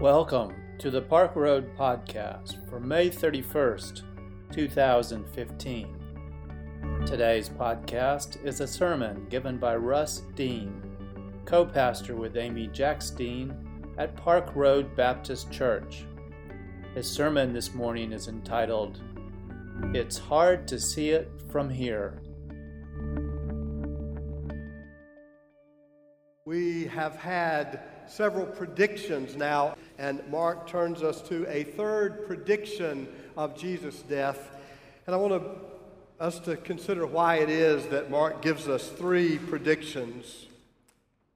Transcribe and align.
Welcome 0.00 0.54
to 0.78 0.92
the 0.92 1.02
Park 1.02 1.34
Road 1.34 1.76
Podcast 1.76 2.70
for 2.70 2.78
May 2.78 3.10
31st, 3.10 4.02
2015. 4.52 5.96
Today's 7.04 7.48
podcast 7.48 8.40
is 8.44 8.60
a 8.60 8.66
sermon 8.68 9.26
given 9.28 9.58
by 9.58 9.74
Russ 9.74 10.22
Dean, 10.36 10.80
co 11.46 11.66
pastor 11.66 12.14
with 12.14 12.36
Amy 12.36 12.68
Jacks 12.68 13.10
Dean 13.10 13.52
at 13.98 14.14
Park 14.14 14.54
Road 14.54 14.94
Baptist 14.94 15.50
Church. 15.50 16.04
His 16.94 17.10
sermon 17.10 17.52
this 17.52 17.74
morning 17.74 18.12
is 18.12 18.28
entitled, 18.28 19.00
It's 19.94 20.16
Hard 20.16 20.68
to 20.68 20.78
See 20.78 21.10
It 21.10 21.28
From 21.50 21.68
Here. 21.68 22.22
We 26.44 26.84
have 26.84 27.16
had 27.16 27.80
several 28.10 28.46
predictions 28.46 29.36
now, 29.36 29.76
and 29.98 30.26
Mark 30.30 30.66
turns 30.66 31.02
us 31.02 31.20
to 31.22 31.46
a 31.48 31.64
third 31.64 32.26
prediction 32.26 33.08
of 33.36 33.56
Jesus' 33.56 34.02
death. 34.02 34.50
And 35.06 35.14
I 35.14 35.18
want 35.18 35.42
to, 35.42 36.22
us 36.22 36.38
to 36.40 36.56
consider 36.56 37.06
why 37.06 37.36
it 37.36 37.50
is 37.50 37.86
that 37.86 38.10
Mark 38.10 38.42
gives 38.42 38.68
us 38.68 38.88
three 38.88 39.38
predictions. 39.38 40.46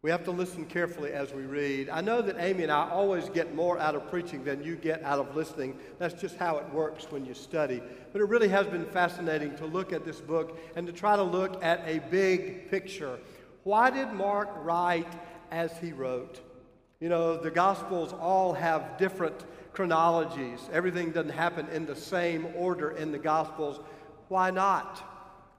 We 0.03 0.11
have 0.11 0.25
to 0.25 0.33
listen 0.33 0.65
carefully 0.67 1.13
as 1.13 1.33
we 1.33 1.43
read. 1.43 1.89
I 1.89 2.01
know 2.01 2.23
that 2.23 2.37
Amy 2.41 2.65
and 2.65 2.73
I 2.73 2.91
always 2.91 3.29
get 3.29 3.55
more 3.55 3.79
out 3.79 3.95
of 3.95 4.11
preaching 4.11 4.43
than 4.43 4.65
you 4.65 4.75
get 4.75 5.01
out 5.05 5.21
of 5.21 5.37
listening. 5.37 5.79
That's 6.01 6.21
just 6.21 6.37
how 6.37 6.57
it 6.59 6.69
works 6.73 7.07
when 7.11 7.25
you 7.25 7.35
study. 7.35 7.81
But 8.13 8.21
it 8.21 8.29
really 8.29 8.49
has 8.49 8.67
been 8.67 8.85
fascinating 8.85 9.55
to 9.59 9.67
look 9.67 9.93
at 9.93 10.05
this 10.05 10.21
book 10.21 10.59
and 10.75 10.89
to 10.89 10.93
try 10.93 11.15
to 11.15 11.23
look 11.23 11.63
at 11.63 11.85
a 11.87 12.01
big 12.11 12.69
picture. 12.69 13.21
Why 13.63 13.91
did 13.91 14.13
Mark 14.13 14.49
write 14.65 15.13
as 15.53 15.71
he 15.79 15.93
wrote? 15.93 16.41
You 17.03 17.09
know, 17.09 17.37
the 17.37 17.51
Gospels 17.51 18.13
all 18.13 18.53
have 18.53 18.97
different 18.97 19.35
chronologies. 19.73 20.61
Everything 20.73 21.11
doesn't 21.11 21.33
happen 21.33 21.67
in 21.73 21.85
the 21.85 21.97
same 21.97 22.47
order 22.55 22.93
in 22.93 23.11
the 23.11 23.19
Gospels. 23.19 23.81
Why 24.29 24.53
not? 24.53 25.03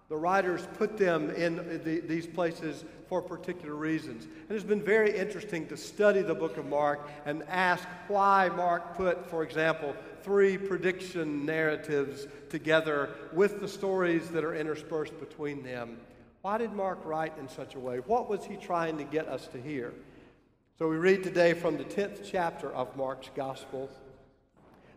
The 0.07 0.15
writers 0.15 0.65
put 0.77 0.97
them 0.97 1.31
in 1.31 1.81
the, 1.83 1.99
these 1.99 2.25
places 2.25 2.85
for 3.09 3.21
particular 3.21 3.75
reasons. 3.75 4.23
And 4.23 4.51
it's 4.51 4.63
been 4.63 4.85
very 4.85 5.17
interesting 5.17 5.67
to 5.67 5.75
study 5.75 6.21
the 6.21 6.33
book 6.33 6.55
of 6.55 6.65
Mark 6.65 7.09
and 7.25 7.43
ask 7.49 7.85
why 8.07 8.47
Mark 8.47 8.95
put, 8.95 9.29
for 9.29 9.43
example, 9.43 9.93
three 10.21 10.57
prediction 10.57 11.45
narratives 11.45 12.25
together 12.49 13.09
with 13.33 13.59
the 13.59 13.67
stories 13.67 14.29
that 14.29 14.45
are 14.45 14.55
interspersed 14.55 15.19
between 15.19 15.61
them. 15.61 15.97
Why 16.41 16.57
did 16.57 16.71
Mark 16.71 17.03
write 17.03 17.37
in 17.37 17.49
such 17.49 17.75
a 17.75 17.79
way? 17.79 17.97
What 17.97 18.29
was 18.29 18.45
he 18.45 18.55
trying 18.55 18.97
to 18.97 19.03
get 19.03 19.27
us 19.27 19.47
to 19.47 19.61
hear? 19.61 19.93
So 20.79 20.89
we 20.89 20.95
read 20.95 21.21
today 21.21 21.53
from 21.53 21.77
the 21.77 21.83
10th 21.83 22.21
chapter 22.25 22.73
of 22.73 22.97
Mark's 22.97 23.29
Gospel. 23.35 23.91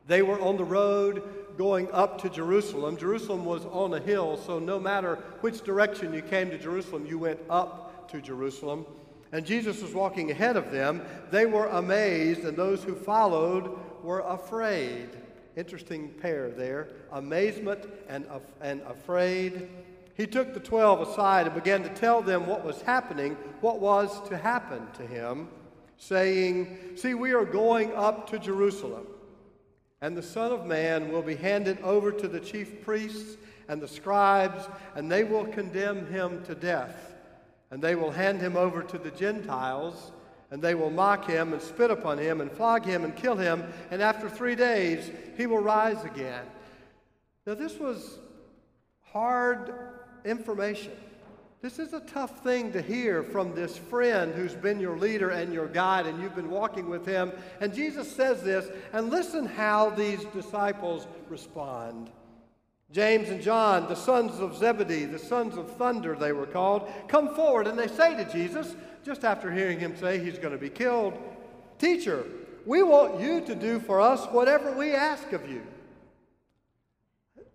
They 0.07 0.23
were 0.23 0.41
on 0.41 0.57
the 0.57 0.65
road 0.65 1.23
going 1.59 1.93
up 1.93 2.19
to 2.23 2.31
Jerusalem. 2.31 2.97
Jerusalem 2.97 3.45
was 3.45 3.67
on 3.67 3.93
a 3.93 4.01
hill, 4.01 4.39
so 4.39 4.59
no 4.59 4.81
matter 4.81 5.17
which 5.43 5.61
direction 5.61 6.15
you 6.15 6.23
came 6.23 6.49
to 6.49 6.57
Jerusalem, 6.57 7.05
you 7.05 7.19
went 7.19 7.41
up 7.51 8.09
to 8.11 8.23
Jerusalem. 8.23 8.87
And 9.33 9.45
Jesus 9.45 9.83
was 9.83 9.93
walking 9.93 10.31
ahead 10.31 10.57
of 10.57 10.71
them. 10.71 11.03
They 11.31 11.45
were 11.45 11.67
amazed, 11.67 12.45
and 12.45 12.57
those 12.57 12.83
who 12.83 12.95
followed 12.95 13.79
were 14.03 14.21
afraid. 14.21 15.11
Interesting 15.57 16.09
pair 16.09 16.49
there 16.49 16.89
amazement 17.13 17.85
and, 18.09 18.27
and 18.63 18.81
afraid. 18.81 19.69
He 20.15 20.27
took 20.27 20.55
the 20.55 20.61
twelve 20.61 21.07
aside 21.07 21.45
and 21.45 21.55
began 21.55 21.83
to 21.83 21.91
tell 21.91 22.23
them 22.23 22.47
what 22.47 22.65
was 22.65 22.81
happening, 22.81 23.37
what 23.61 23.79
was 23.79 24.27
to 24.31 24.39
happen 24.39 24.87
to 24.95 25.07
him, 25.07 25.51
saying, 25.99 26.79
See, 26.97 27.15
we 27.15 27.33
are 27.33 27.45
going 27.45 27.95
up 27.95 28.29
to 28.31 28.39
Jerusalem, 28.39 29.07
and 30.01 30.17
the 30.17 30.23
Son 30.23 30.53
of 30.53 30.67
Man 30.67 31.11
will 31.11 31.23
be 31.23 31.37
handed 31.37 31.81
over 31.81 32.13
to 32.13 32.29
the 32.29 32.41
chief 32.41 32.85
priests 32.85 33.37
and 33.69 33.81
the 33.81 33.89
scribes, 33.89 34.69
and 34.95 35.11
they 35.11 35.25
will 35.25 35.47
condemn 35.47 36.07
him 36.07 36.45
to 36.45 36.55
death. 36.55 37.15
And 37.71 37.83
they 37.83 37.97
will 37.97 38.13
hand 38.13 38.41
him 38.41 38.57
over 38.57 38.83
to 38.83 38.99
the 38.99 39.11
Gentiles, 39.11 40.13
and 40.51 40.63
they 40.63 40.75
will 40.75 40.91
mock 40.91 41.27
him 41.27 41.53
and 41.53 41.61
spit 41.61 41.91
upon 41.91 42.19
him 42.19 42.41
and 42.41 42.51
flog 42.51 42.85
him 42.85 43.05
and 43.05 43.17
kill 43.17 43.37
him, 43.37 43.65
and 43.91 44.01
after 44.01 44.29
three 44.31 44.55
days 44.55 45.11
he 45.37 45.47
will 45.47 45.59
rise 45.59 46.05
again. 46.05 46.45
Now, 47.47 47.55
this 47.55 47.79
was 47.79 48.19
hard 49.03 49.73
information. 50.25 50.93
This 51.63 51.79
is 51.79 51.95
a 51.95 52.01
tough 52.01 52.43
thing 52.43 52.73
to 52.73 52.83
hear 52.83 53.23
from 53.23 53.55
this 53.55 53.77
friend 53.77 54.35
who's 54.35 54.55
been 54.55 54.79
your 54.79 54.99
leader 54.99 55.31
and 55.31 55.53
your 55.53 55.67
guide, 55.67 56.07
and 56.07 56.23
you've 56.23 56.37
been 56.37 56.51
walking 56.51 56.89
with 56.89 57.07
him. 57.07 57.33
And 57.61 57.75
Jesus 57.75 58.11
says 58.11 58.43
this, 58.43 58.69
and 58.93 59.11
listen 59.11 59.47
how 59.47 59.91
these 59.91 60.25
disciples 60.27 61.07
respond. 61.29 62.11
James 62.93 63.31
and 63.31 63.43
John, 63.43 63.89
the 63.89 63.97
sons 63.97 64.39
of 64.39 64.57
Zebedee, 64.57 65.07
the 65.07 65.19
sons 65.19 65.57
of 65.57 65.77
thunder, 65.77 66.15
they 66.15 66.33
were 66.33 66.47
called, 66.47 66.89
come 67.09 67.35
forward 67.35 67.67
and 67.67 67.79
they 67.79 67.89
say 67.89 68.15
to 68.17 68.31
Jesus, 68.31 68.77
just 69.05 69.25
after 69.25 69.51
hearing 69.51 69.81
him 69.81 69.97
say 69.97 70.19
he's 70.19 70.39
going 70.39 70.53
to 70.53 70.59
be 70.59 70.71
killed, 70.71 71.19
Teacher, 71.79 72.25
we 72.65 72.83
want 72.83 73.21
you 73.21 73.41
to 73.43 73.55
do 73.55 73.79
for 73.79 74.01
us 74.01 74.25
whatever 74.27 74.73
we 74.73 74.95
ask 74.95 75.33
of 75.33 75.49
you. 75.51 75.63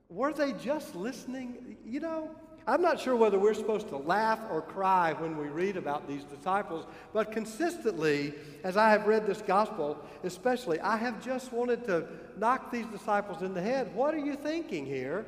Were 0.09 0.33
they 0.33 0.53
just 0.53 0.95
listening? 0.95 1.77
You 1.85 2.01
know, 2.01 2.31
I'm 2.71 2.81
not 2.81 3.01
sure 3.01 3.17
whether 3.17 3.37
we're 3.37 3.53
supposed 3.53 3.89
to 3.89 3.97
laugh 3.97 4.39
or 4.49 4.61
cry 4.61 5.11
when 5.11 5.35
we 5.35 5.47
read 5.47 5.75
about 5.75 6.07
these 6.07 6.23
disciples, 6.23 6.85
but 7.11 7.29
consistently, 7.29 8.33
as 8.63 8.77
I 8.77 8.91
have 8.91 9.07
read 9.07 9.27
this 9.27 9.41
gospel, 9.41 9.99
especially, 10.23 10.79
I 10.79 10.95
have 10.95 11.21
just 11.21 11.51
wanted 11.51 11.83
to 11.87 12.05
knock 12.37 12.71
these 12.71 12.85
disciples 12.85 13.41
in 13.41 13.53
the 13.53 13.61
head. 13.61 13.93
What 13.93 14.13
are 14.13 14.25
you 14.25 14.37
thinking 14.37 14.85
here? 14.85 15.25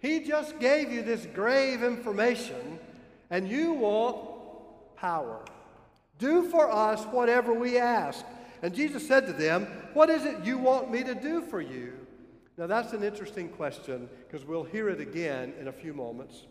He 0.00 0.20
just 0.20 0.58
gave 0.58 0.92
you 0.92 1.00
this 1.00 1.24
grave 1.32 1.82
information, 1.82 2.78
and 3.30 3.48
you 3.48 3.72
want 3.72 4.28
power. 4.94 5.46
Do 6.18 6.42
for 6.50 6.70
us 6.70 7.02
whatever 7.04 7.54
we 7.54 7.78
ask. 7.78 8.22
And 8.60 8.74
Jesus 8.74 9.08
said 9.08 9.26
to 9.28 9.32
them, 9.32 9.66
What 9.94 10.10
is 10.10 10.26
it 10.26 10.44
you 10.44 10.58
want 10.58 10.90
me 10.90 11.02
to 11.04 11.14
do 11.14 11.40
for 11.40 11.62
you? 11.62 11.94
Now, 12.58 12.66
that's 12.66 12.92
an 12.92 13.02
interesting 13.02 13.48
question 13.48 14.10
because 14.26 14.46
we'll 14.46 14.62
hear 14.62 14.90
it 14.90 15.00
again 15.00 15.54
in 15.58 15.68
a 15.68 15.72
few 15.72 15.94
moments. 15.94 16.48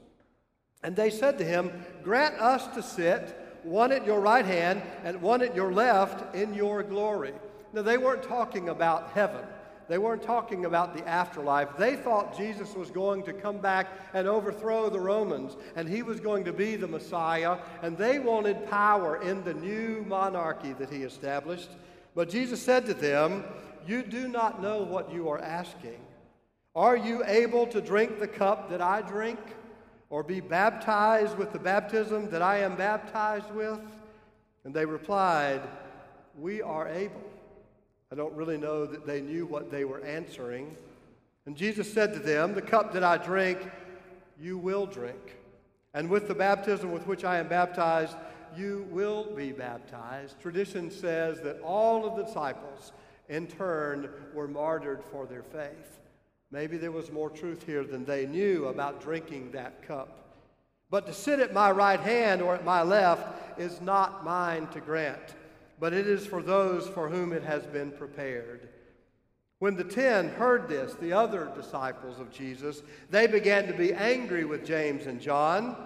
And 0.83 0.95
they 0.95 1.09
said 1.09 1.37
to 1.37 1.45
him, 1.45 1.71
Grant 2.03 2.35
us 2.35 2.67
to 2.75 2.81
sit, 2.81 3.37
one 3.63 3.91
at 3.91 4.05
your 4.05 4.19
right 4.19 4.45
hand 4.45 4.81
and 5.03 5.21
one 5.21 5.41
at 5.41 5.55
your 5.55 5.71
left, 5.71 6.35
in 6.35 6.53
your 6.53 6.83
glory. 6.83 7.33
Now, 7.73 7.83
they 7.83 7.97
weren't 7.97 8.23
talking 8.23 8.69
about 8.69 9.11
heaven. 9.11 9.45
They 9.87 9.97
weren't 9.97 10.23
talking 10.23 10.65
about 10.65 10.95
the 10.95 11.05
afterlife. 11.07 11.75
They 11.77 11.97
thought 11.97 12.37
Jesus 12.37 12.75
was 12.75 12.89
going 12.89 13.23
to 13.23 13.33
come 13.33 13.57
back 13.57 13.87
and 14.13 14.27
overthrow 14.27 14.89
the 14.89 14.99
Romans, 14.99 15.57
and 15.75 15.87
he 15.87 16.01
was 16.01 16.19
going 16.19 16.45
to 16.45 16.53
be 16.53 16.77
the 16.77 16.87
Messiah, 16.87 17.57
and 17.81 17.97
they 17.97 18.17
wanted 18.17 18.69
power 18.69 19.21
in 19.21 19.43
the 19.43 19.53
new 19.53 20.05
monarchy 20.07 20.73
that 20.73 20.89
he 20.89 21.03
established. 21.03 21.69
But 22.15 22.29
Jesus 22.29 22.61
said 22.61 22.85
to 22.85 22.93
them, 22.93 23.43
You 23.85 24.01
do 24.01 24.27
not 24.29 24.61
know 24.61 24.81
what 24.81 25.11
you 25.11 25.27
are 25.29 25.39
asking. 25.39 25.99
Are 26.73 26.95
you 26.95 27.23
able 27.25 27.67
to 27.67 27.81
drink 27.81 28.19
the 28.19 28.29
cup 28.29 28.69
that 28.69 28.81
I 28.81 29.01
drink? 29.01 29.39
Or 30.11 30.21
be 30.21 30.41
baptized 30.41 31.37
with 31.37 31.53
the 31.53 31.59
baptism 31.59 32.29
that 32.29 32.43
I 32.43 32.57
am 32.57 32.75
baptized 32.75 33.49
with? 33.51 33.79
And 34.65 34.73
they 34.73 34.85
replied, 34.85 35.61
We 36.37 36.61
are 36.61 36.87
able. 36.87 37.23
I 38.11 38.15
don't 38.15 38.35
really 38.35 38.57
know 38.57 38.85
that 38.85 39.07
they 39.07 39.21
knew 39.21 39.45
what 39.45 39.71
they 39.71 39.85
were 39.85 40.01
answering. 40.01 40.75
And 41.45 41.55
Jesus 41.55 41.91
said 41.91 42.13
to 42.13 42.19
them, 42.19 42.53
The 42.53 42.61
cup 42.61 42.93
that 42.93 43.03
I 43.03 43.17
drink, 43.17 43.59
you 44.39 44.57
will 44.57 44.85
drink. 44.85 45.37
And 45.93 46.09
with 46.09 46.27
the 46.27 46.35
baptism 46.35 46.91
with 46.91 47.07
which 47.07 47.23
I 47.23 47.37
am 47.37 47.47
baptized, 47.47 48.15
you 48.55 48.85
will 48.91 49.33
be 49.33 49.53
baptized. 49.53 50.39
Tradition 50.41 50.91
says 50.91 51.39
that 51.41 51.61
all 51.61 52.05
of 52.05 52.17
the 52.17 52.23
disciples, 52.23 52.91
in 53.29 53.47
turn, 53.47 54.09
were 54.33 54.47
martyred 54.47 55.03
for 55.05 55.25
their 55.25 55.43
faith. 55.43 56.00
Maybe 56.51 56.77
there 56.77 56.91
was 56.91 57.11
more 57.11 57.29
truth 57.29 57.65
here 57.65 57.85
than 57.85 58.03
they 58.03 58.25
knew 58.25 58.65
about 58.65 59.01
drinking 59.01 59.51
that 59.51 59.87
cup. 59.87 60.21
But 60.89 61.05
to 61.05 61.13
sit 61.13 61.39
at 61.39 61.53
my 61.53 61.71
right 61.71 61.99
hand 61.99 62.41
or 62.41 62.53
at 62.53 62.65
my 62.65 62.81
left 62.81 63.59
is 63.59 63.79
not 63.79 64.25
mine 64.25 64.67
to 64.67 64.81
grant, 64.81 65.35
but 65.79 65.93
it 65.93 66.05
is 66.05 66.25
for 66.27 66.43
those 66.43 66.87
for 66.89 67.09
whom 67.09 67.31
it 67.31 67.43
has 67.43 67.65
been 67.65 67.91
prepared. 67.91 68.67
When 69.59 69.77
the 69.77 69.85
ten 69.85 70.27
heard 70.27 70.67
this, 70.67 70.95
the 70.95 71.13
other 71.13 71.49
disciples 71.55 72.19
of 72.19 72.31
Jesus, 72.31 72.81
they 73.09 73.27
began 73.27 73.67
to 73.67 73.73
be 73.73 73.93
angry 73.93 74.43
with 74.43 74.65
James 74.65 75.05
and 75.05 75.21
John, 75.21 75.77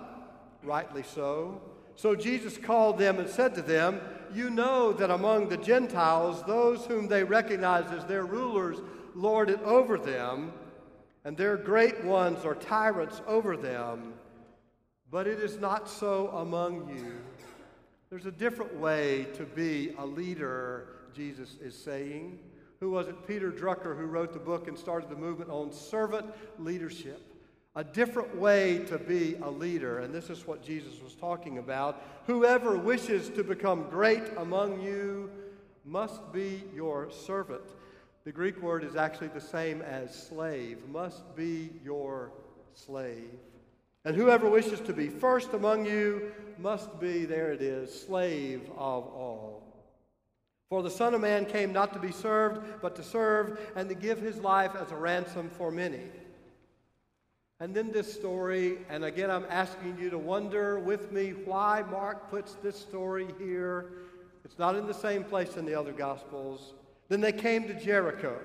rightly 0.63 1.03
so. 1.03 1.61
So 1.95 2.15
Jesus 2.15 2.57
called 2.57 2.97
them 2.97 3.19
and 3.19 3.29
said 3.29 3.53
to 3.55 3.61
them, 3.61 4.01
You 4.33 4.49
know 4.49 4.91
that 4.93 5.11
among 5.11 5.49
the 5.49 5.57
Gentiles, 5.57 6.41
those 6.47 6.85
whom 6.85 7.07
they 7.07 7.23
recognize 7.23 7.91
as 7.91 8.05
their 8.05 8.25
rulers 8.25 8.77
lord 9.15 9.49
it 9.49 9.61
over 9.63 9.97
them, 9.97 10.51
and 11.23 11.35
their 11.35 11.57
great 11.57 12.03
ones 12.03 12.45
are 12.45 12.53
tyrants 12.53 13.21
over 13.25 13.57
them. 13.57 14.13
But 15.09 15.27
it 15.27 15.39
is 15.39 15.57
not 15.59 15.89
so 15.89 16.27
among 16.29 16.89
you. 16.89 17.13
There's 18.09 18.25
a 18.25 18.31
different 18.31 18.75
way 18.75 19.25
to 19.35 19.43
be 19.43 19.93
a 19.97 20.05
leader, 20.05 20.87
Jesus 21.15 21.55
is 21.61 21.75
saying. 21.75 22.37
Who 22.79 22.91
was 22.91 23.07
it? 23.07 23.27
Peter 23.27 23.51
Drucker, 23.51 23.97
who 23.97 24.05
wrote 24.05 24.33
the 24.33 24.39
book 24.39 24.67
and 24.67 24.77
started 24.77 25.09
the 25.09 25.15
movement 25.15 25.49
on 25.49 25.71
servant 25.71 26.27
leadership. 26.59 27.21
A 27.75 27.83
different 27.83 28.35
way 28.35 28.79
to 28.85 28.97
be 28.97 29.35
a 29.41 29.49
leader. 29.49 29.99
And 29.99 30.13
this 30.13 30.29
is 30.29 30.45
what 30.45 30.63
Jesus 30.63 31.01
was 31.01 31.15
talking 31.15 31.57
about. 31.57 32.01
Whoever 32.27 32.77
wishes 32.77 33.29
to 33.29 33.43
become 33.43 33.89
great 33.89 34.23
among 34.37 34.81
you 34.81 35.29
must 35.83 36.31
be 36.31 36.63
your 36.73 37.09
servant. 37.11 37.63
The 38.25 38.31
Greek 38.31 38.59
word 38.59 38.83
is 38.83 38.95
actually 38.95 39.27
the 39.27 39.39
same 39.39 39.83
as 39.83 40.11
slave, 40.11 40.79
must 40.91 41.35
be 41.35 41.69
your 41.83 42.31
slave. 42.73 43.29
And 44.03 44.15
whoever 44.15 44.49
wishes 44.49 44.79
to 44.81 44.93
be 44.93 45.09
first 45.09 45.53
among 45.53 45.85
you 45.85 46.31
must 46.57 46.99
be, 46.99 47.25
there 47.25 47.53
it 47.53 47.61
is, 47.61 47.93
slave 47.93 48.63
of 48.77 49.05
all. 49.05 49.61
For 50.69 50.81
the 50.81 50.89
Son 50.89 51.13
of 51.13 51.21
Man 51.21 51.45
came 51.45 51.71
not 51.71 51.93
to 51.93 51.99
be 51.99 52.11
served, 52.11 52.81
but 52.81 52.95
to 52.95 53.03
serve 53.03 53.59
and 53.75 53.87
to 53.89 53.95
give 53.95 54.19
his 54.19 54.37
life 54.37 54.71
as 54.75 54.91
a 54.91 54.95
ransom 54.95 55.47
for 55.47 55.69
many. 55.69 56.01
And 57.59 57.75
then 57.75 57.91
this 57.91 58.11
story, 58.11 58.79
and 58.89 59.05
again, 59.05 59.29
I'm 59.29 59.45
asking 59.51 59.99
you 59.99 60.09
to 60.09 60.17
wonder 60.17 60.79
with 60.79 61.11
me 61.11 61.29
why 61.29 61.83
Mark 61.91 62.31
puts 62.31 62.55
this 62.55 62.75
story 62.75 63.27
here. 63.37 63.91
It's 64.43 64.57
not 64.57 64.75
in 64.75 64.87
the 64.87 64.93
same 64.95 65.23
place 65.23 65.57
in 65.57 65.65
the 65.65 65.75
other 65.75 65.93
Gospels. 65.93 66.73
Then 67.09 67.21
they 67.21 67.31
came 67.31 67.67
to 67.67 67.73
Jericho. 67.73 68.39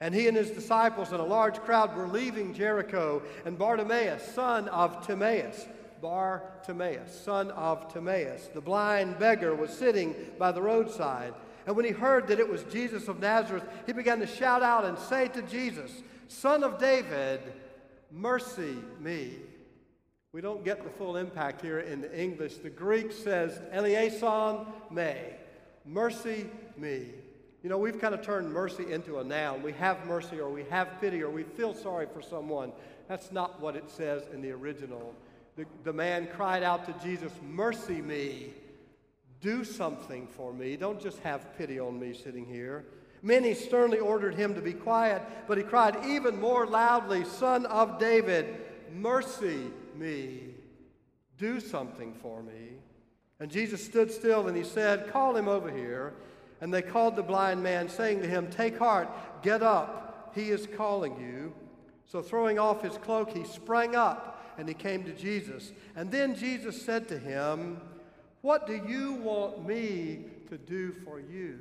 And 0.00 0.14
he 0.14 0.28
and 0.28 0.36
his 0.36 0.50
disciples 0.50 1.12
and 1.12 1.20
a 1.20 1.24
large 1.24 1.58
crowd 1.60 1.94
were 1.94 2.08
leaving 2.08 2.54
Jericho. 2.54 3.22
And 3.44 3.58
Bartimaeus, 3.58 4.22
son 4.34 4.68
of 4.68 5.06
Timaeus, 5.06 5.66
Bar 6.00 6.42
Timaeus, 6.64 7.12
son 7.24 7.50
of 7.50 7.92
Timaeus, 7.92 8.48
the 8.54 8.60
blind 8.60 9.18
beggar, 9.18 9.54
was 9.54 9.70
sitting 9.70 10.14
by 10.38 10.52
the 10.52 10.62
roadside. 10.62 11.34
And 11.66 11.76
when 11.76 11.84
he 11.84 11.90
heard 11.90 12.26
that 12.28 12.40
it 12.40 12.48
was 12.48 12.62
Jesus 12.64 13.08
of 13.08 13.20
Nazareth, 13.20 13.64
he 13.86 13.92
began 13.92 14.20
to 14.20 14.26
shout 14.26 14.62
out 14.62 14.86
and 14.86 14.98
say 14.98 15.28
to 15.28 15.42
Jesus, 15.42 15.90
Son 16.28 16.64
of 16.64 16.78
David, 16.78 17.40
mercy 18.10 18.76
me. 18.98 19.36
We 20.32 20.40
don't 20.40 20.64
get 20.64 20.84
the 20.84 20.90
full 20.90 21.16
impact 21.16 21.60
here 21.60 21.80
in 21.80 22.00
the 22.00 22.18
English. 22.18 22.58
The 22.58 22.70
Greek 22.70 23.12
says, 23.12 23.60
Eleison 23.72 24.66
me, 24.90 25.14
mercy 25.84 26.46
me. 26.78 27.08
You 27.62 27.68
know, 27.68 27.78
we've 27.78 28.00
kind 28.00 28.14
of 28.14 28.22
turned 28.22 28.50
mercy 28.52 28.90
into 28.90 29.18
a 29.18 29.24
noun. 29.24 29.62
We 29.62 29.72
have 29.72 30.06
mercy 30.06 30.40
or 30.40 30.48
we 30.48 30.64
have 30.64 31.00
pity 31.00 31.22
or 31.22 31.30
we 31.30 31.42
feel 31.42 31.74
sorry 31.74 32.06
for 32.12 32.22
someone. 32.22 32.72
That's 33.06 33.32
not 33.32 33.60
what 33.60 33.76
it 33.76 33.90
says 33.90 34.22
in 34.32 34.40
the 34.40 34.50
original. 34.52 35.14
The, 35.56 35.66
the 35.84 35.92
man 35.92 36.28
cried 36.34 36.62
out 36.62 36.86
to 36.86 37.06
Jesus, 37.06 37.32
Mercy 37.42 38.00
me. 38.00 38.54
Do 39.40 39.64
something 39.64 40.26
for 40.26 40.52
me. 40.52 40.76
Don't 40.76 41.00
just 41.00 41.18
have 41.20 41.56
pity 41.56 41.78
on 41.78 41.98
me 41.98 42.14
sitting 42.14 42.46
here. 42.46 42.84
Many 43.22 43.54
sternly 43.54 43.98
ordered 43.98 44.34
him 44.34 44.54
to 44.54 44.62
be 44.62 44.72
quiet, 44.72 45.22
but 45.46 45.58
he 45.58 45.64
cried 45.64 45.96
even 46.06 46.40
more 46.40 46.66
loudly, 46.66 47.24
Son 47.24 47.66
of 47.66 47.98
David, 47.98 48.46
mercy 48.94 49.70
me. 49.96 50.54
Do 51.36 51.60
something 51.60 52.14
for 52.14 52.42
me. 52.42 52.78
And 53.38 53.50
Jesus 53.50 53.84
stood 53.84 54.10
still 54.10 54.48
and 54.48 54.56
he 54.56 54.64
said, 54.64 55.10
Call 55.10 55.36
him 55.36 55.48
over 55.48 55.70
here. 55.70 56.14
And 56.60 56.72
they 56.72 56.82
called 56.82 57.16
the 57.16 57.22
blind 57.22 57.62
man, 57.62 57.88
saying 57.88 58.20
to 58.22 58.28
him, 58.28 58.50
Take 58.50 58.78
heart, 58.78 59.08
get 59.42 59.62
up, 59.62 60.32
he 60.34 60.50
is 60.50 60.66
calling 60.76 61.18
you. 61.18 61.52
So 62.04 62.22
throwing 62.22 62.58
off 62.58 62.82
his 62.82 62.98
cloak, 62.98 63.30
he 63.30 63.44
sprang 63.44 63.94
up 63.94 64.54
and 64.58 64.68
he 64.68 64.74
came 64.74 65.04
to 65.04 65.12
Jesus. 65.12 65.72
And 65.96 66.10
then 66.10 66.34
Jesus 66.34 66.80
said 66.80 67.08
to 67.08 67.18
him, 67.18 67.80
What 68.42 68.66
do 68.66 68.74
you 68.74 69.14
want 69.14 69.66
me 69.66 70.24
to 70.48 70.58
do 70.58 70.92
for 71.04 71.20
you? 71.20 71.60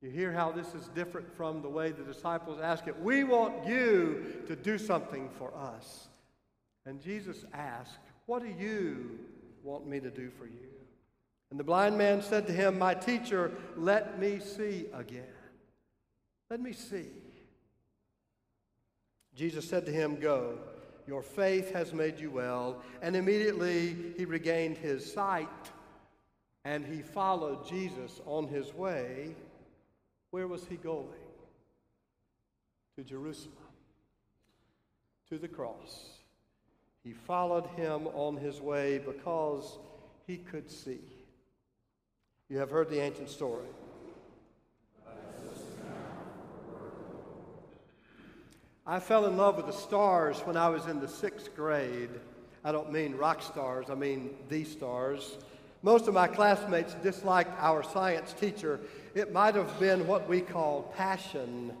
You 0.00 0.08
hear 0.08 0.32
how 0.32 0.50
this 0.50 0.74
is 0.74 0.88
different 0.88 1.30
from 1.36 1.60
the 1.60 1.68
way 1.68 1.90
the 1.90 2.02
disciples 2.02 2.58
ask 2.62 2.86
it. 2.86 2.98
We 2.98 3.24
want 3.24 3.66
you 3.66 4.42
to 4.46 4.56
do 4.56 4.78
something 4.78 5.28
for 5.36 5.54
us. 5.54 6.08
And 6.86 7.02
Jesus 7.02 7.44
asked, 7.52 7.98
What 8.24 8.42
do 8.42 8.48
you 8.48 9.18
want 9.62 9.86
me 9.86 10.00
to 10.00 10.10
do 10.10 10.30
for 10.30 10.46
you? 10.46 10.69
And 11.50 11.58
the 11.58 11.64
blind 11.64 11.98
man 11.98 12.22
said 12.22 12.46
to 12.46 12.52
him, 12.52 12.78
My 12.78 12.94
teacher, 12.94 13.52
let 13.76 14.18
me 14.18 14.38
see 14.38 14.86
again. 14.94 15.24
Let 16.48 16.60
me 16.60 16.72
see. 16.72 17.06
Jesus 19.34 19.68
said 19.68 19.86
to 19.86 19.92
him, 19.92 20.16
Go, 20.20 20.58
your 21.06 21.22
faith 21.22 21.72
has 21.72 21.92
made 21.92 22.20
you 22.20 22.30
well. 22.30 22.82
And 23.02 23.16
immediately 23.16 23.96
he 24.16 24.24
regained 24.24 24.76
his 24.76 25.12
sight 25.12 25.48
and 26.64 26.84
he 26.84 27.02
followed 27.02 27.66
Jesus 27.66 28.20
on 28.26 28.46
his 28.46 28.74
way. 28.74 29.34
Where 30.30 30.46
was 30.46 30.66
he 30.66 30.76
going? 30.76 31.08
To 32.96 33.04
Jerusalem, 33.04 33.54
to 35.30 35.38
the 35.38 35.48
cross. 35.48 36.10
He 37.02 37.12
followed 37.12 37.66
him 37.76 38.06
on 38.08 38.36
his 38.36 38.60
way 38.60 38.98
because 38.98 39.78
he 40.26 40.36
could 40.36 40.70
see. 40.70 41.00
You 42.50 42.58
have 42.58 42.70
heard 42.70 42.90
the 42.90 42.98
ancient 42.98 43.30
story. 43.30 43.64
I 48.84 48.98
fell 48.98 49.26
in 49.26 49.36
love 49.36 49.56
with 49.56 49.66
the 49.66 49.72
stars 49.72 50.40
when 50.40 50.56
I 50.56 50.68
was 50.68 50.86
in 50.86 50.98
the 50.98 51.06
sixth 51.06 51.54
grade. 51.54 52.10
I 52.64 52.72
don't 52.72 52.90
mean 52.90 53.14
rock 53.14 53.40
stars, 53.40 53.86
I 53.88 53.94
mean 53.94 54.30
the 54.48 54.64
stars. 54.64 55.38
Most 55.82 56.08
of 56.08 56.14
my 56.14 56.26
classmates 56.26 56.94
disliked 57.04 57.52
our 57.60 57.84
science 57.84 58.32
teacher. 58.32 58.80
It 59.14 59.32
might 59.32 59.54
have 59.54 59.78
been 59.78 60.08
what 60.08 60.28
we 60.28 60.40
call 60.40 60.92
passion, 60.96 61.72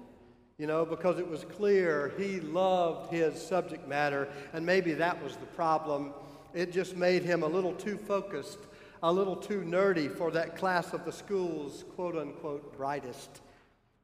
you 0.56 0.68
know, 0.68 0.84
because 0.84 1.18
it 1.18 1.28
was 1.28 1.42
clear 1.42 2.12
he 2.16 2.38
loved 2.38 3.12
his 3.12 3.44
subject 3.44 3.88
matter, 3.88 4.28
and 4.52 4.64
maybe 4.64 4.92
that 4.94 5.20
was 5.20 5.34
the 5.34 5.46
problem. 5.46 6.12
It 6.54 6.72
just 6.72 6.96
made 6.96 7.24
him 7.24 7.42
a 7.42 7.48
little 7.48 7.72
too 7.72 7.96
focused 7.96 8.60
a 9.02 9.12
little 9.12 9.36
too 9.36 9.62
nerdy 9.62 10.14
for 10.14 10.30
that 10.30 10.56
class 10.56 10.92
of 10.92 11.04
the 11.04 11.12
school's 11.12 11.84
quote 11.94 12.16
unquote 12.16 12.76
brightest, 12.76 13.40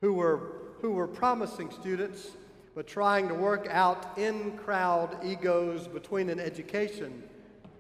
who 0.01 0.13
were, 0.15 0.53
who 0.81 0.93
were 0.93 1.07
promising 1.07 1.71
students, 1.71 2.31
but 2.75 2.87
trying 2.87 3.29
to 3.29 3.35
work 3.35 3.67
out 3.71 4.19
in 4.19 4.57
crowd 4.57 5.17
egos 5.25 5.87
between 5.87 6.29
an 6.31 6.41
education, 6.41 7.23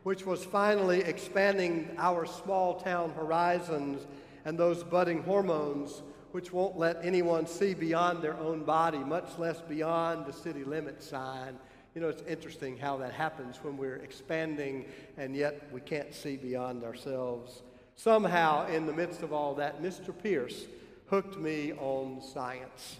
which 0.02 0.26
was 0.26 0.44
finally 0.44 1.00
expanding 1.02 1.88
our 1.98 2.26
small 2.26 2.74
town 2.80 3.10
horizons 3.10 4.06
and 4.44 4.58
those 4.58 4.82
budding 4.82 5.22
hormones, 5.22 6.02
which 6.32 6.52
won't 6.52 6.78
let 6.78 7.02
anyone 7.04 7.46
see 7.46 7.72
beyond 7.74 8.22
their 8.22 8.36
own 8.38 8.62
body, 8.62 8.98
much 8.98 9.38
less 9.38 9.60
beyond 9.62 10.26
the 10.26 10.32
city 10.32 10.64
limit 10.64 11.02
sign 11.02 11.58
you 11.96 12.02
know, 12.02 12.10
it's 12.10 12.22
interesting 12.28 12.76
how 12.76 12.98
that 12.98 13.14
happens 13.14 13.56
when 13.62 13.78
we're 13.78 13.96
expanding 13.96 14.84
and 15.16 15.34
yet 15.34 15.66
we 15.72 15.80
can't 15.80 16.14
see 16.14 16.36
beyond 16.36 16.84
ourselves. 16.84 17.62
Somehow, 17.94 18.66
in 18.66 18.84
the 18.84 18.92
midst 18.92 19.22
of 19.22 19.32
all 19.32 19.54
that, 19.54 19.82
Mr. 19.82 20.12
Pierce 20.22 20.66
hooked 21.06 21.38
me 21.38 21.72
on 21.72 22.20
science. 22.20 22.96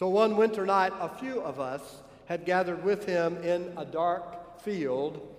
So 0.00 0.08
one 0.08 0.36
winter 0.36 0.66
night, 0.66 0.92
a 0.98 1.08
few 1.08 1.40
of 1.42 1.60
us 1.60 2.02
had 2.24 2.44
gathered 2.44 2.82
with 2.82 3.06
him 3.06 3.36
in 3.36 3.72
a 3.76 3.84
dark 3.84 4.60
field 4.62 5.36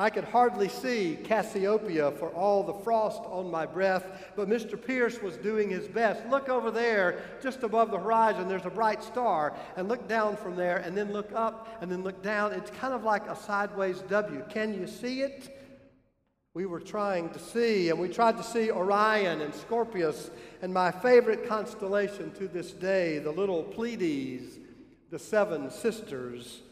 I 0.00 0.08
could 0.08 0.24
hardly 0.24 0.70
see 0.70 1.18
Cassiopeia 1.24 2.12
for 2.12 2.30
all 2.30 2.62
the 2.62 2.72
frost 2.72 3.20
on 3.26 3.50
my 3.50 3.66
breath, 3.66 4.32
but 4.34 4.48
Mr. 4.48 4.82
Pierce 4.82 5.20
was 5.20 5.36
doing 5.36 5.68
his 5.68 5.86
best. 5.88 6.26
Look 6.30 6.48
over 6.48 6.70
there, 6.70 7.20
just 7.42 7.64
above 7.64 7.90
the 7.90 7.98
horizon, 7.98 8.48
there's 8.48 8.64
a 8.64 8.70
bright 8.70 9.04
star, 9.04 9.52
and 9.76 9.88
look 9.88 10.08
down 10.08 10.38
from 10.38 10.56
there, 10.56 10.78
and 10.78 10.96
then 10.96 11.12
look 11.12 11.30
up, 11.34 11.76
and 11.82 11.92
then 11.92 12.02
look 12.02 12.22
down. 12.22 12.52
It's 12.54 12.70
kind 12.70 12.94
of 12.94 13.04
like 13.04 13.28
a 13.28 13.36
sideways 13.36 13.98
W. 14.08 14.42
Can 14.48 14.72
you 14.72 14.86
see 14.86 15.20
it? 15.20 15.54
We 16.54 16.64
were 16.64 16.80
trying 16.80 17.28
to 17.28 17.38
see, 17.38 17.90
and 17.90 17.98
we 17.98 18.08
tried 18.08 18.38
to 18.38 18.42
see 18.42 18.70
Orion 18.70 19.42
and 19.42 19.54
Scorpius, 19.54 20.30
and 20.62 20.72
my 20.72 20.92
favorite 20.92 21.46
constellation 21.46 22.30
to 22.36 22.48
this 22.48 22.70
day, 22.70 23.18
the 23.18 23.32
little 23.32 23.64
Pleiades, 23.64 24.60
the 25.10 25.18
seven 25.18 25.70
sisters. 25.70 26.62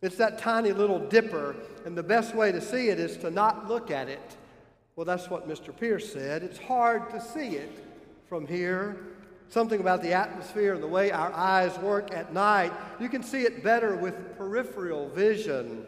It's 0.00 0.16
that 0.16 0.38
tiny 0.38 0.72
little 0.72 0.98
dipper, 0.98 1.56
and 1.84 1.96
the 1.96 2.02
best 2.02 2.34
way 2.34 2.52
to 2.52 2.60
see 2.60 2.88
it 2.88 3.00
is 3.00 3.16
to 3.18 3.30
not 3.30 3.68
look 3.68 3.90
at 3.90 4.08
it. 4.08 4.36
Well, 4.94 5.04
that's 5.04 5.28
what 5.28 5.48
Mr. 5.48 5.76
Pierce 5.76 6.12
said. 6.12 6.42
It's 6.42 6.58
hard 6.58 7.10
to 7.10 7.20
see 7.20 7.56
it 7.56 7.72
from 8.28 8.46
here. 8.46 8.96
Something 9.48 9.80
about 9.80 10.02
the 10.02 10.12
atmosphere 10.12 10.74
and 10.74 10.82
the 10.82 10.88
way 10.88 11.10
our 11.10 11.32
eyes 11.32 11.76
work 11.78 12.12
at 12.12 12.32
night, 12.32 12.72
you 13.00 13.08
can 13.08 13.22
see 13.22 13.42
it 13.42 13.64
better 13.64 13.96
with 13.96 14.36
peripheral 14.36 15.08
vision. 15.08 15.86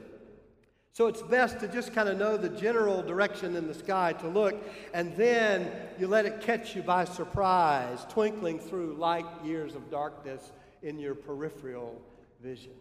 So 0.93 1.07
it's 1.07 1.23
best 1.23 1.61
to 1.61 1.69
just 1.69 1.93
kind 1.93 2.09
of 2.09 2.19
know 2.19 2.37
the 2.37 2.49
general 2.49 3.03
direction 3.03 3.55
in 3.55 3.69
the 3.69 3.75
sky 3.75 4.13
to 4.15 4.29
look, 4.29 4.57
and 4.93 5.15
then 5.17 5.71
you 5.99 6.09
let 6.09 6.27
it 6.27 6.41
catch 6.41 6.75
you 6.75 6.83
by 6.83 7.05
surprise, 7.05 8.05
twinkling 8.09 8.59
through 8.59 8.95
light 8.95 9.27
years 9.45 9.75
of 9.75 9.89
darkness 9.91 10.53
in 10.83 10.99
your 10.99 11.15
peripheral 11.15 12.01
vision. 12.43 12.73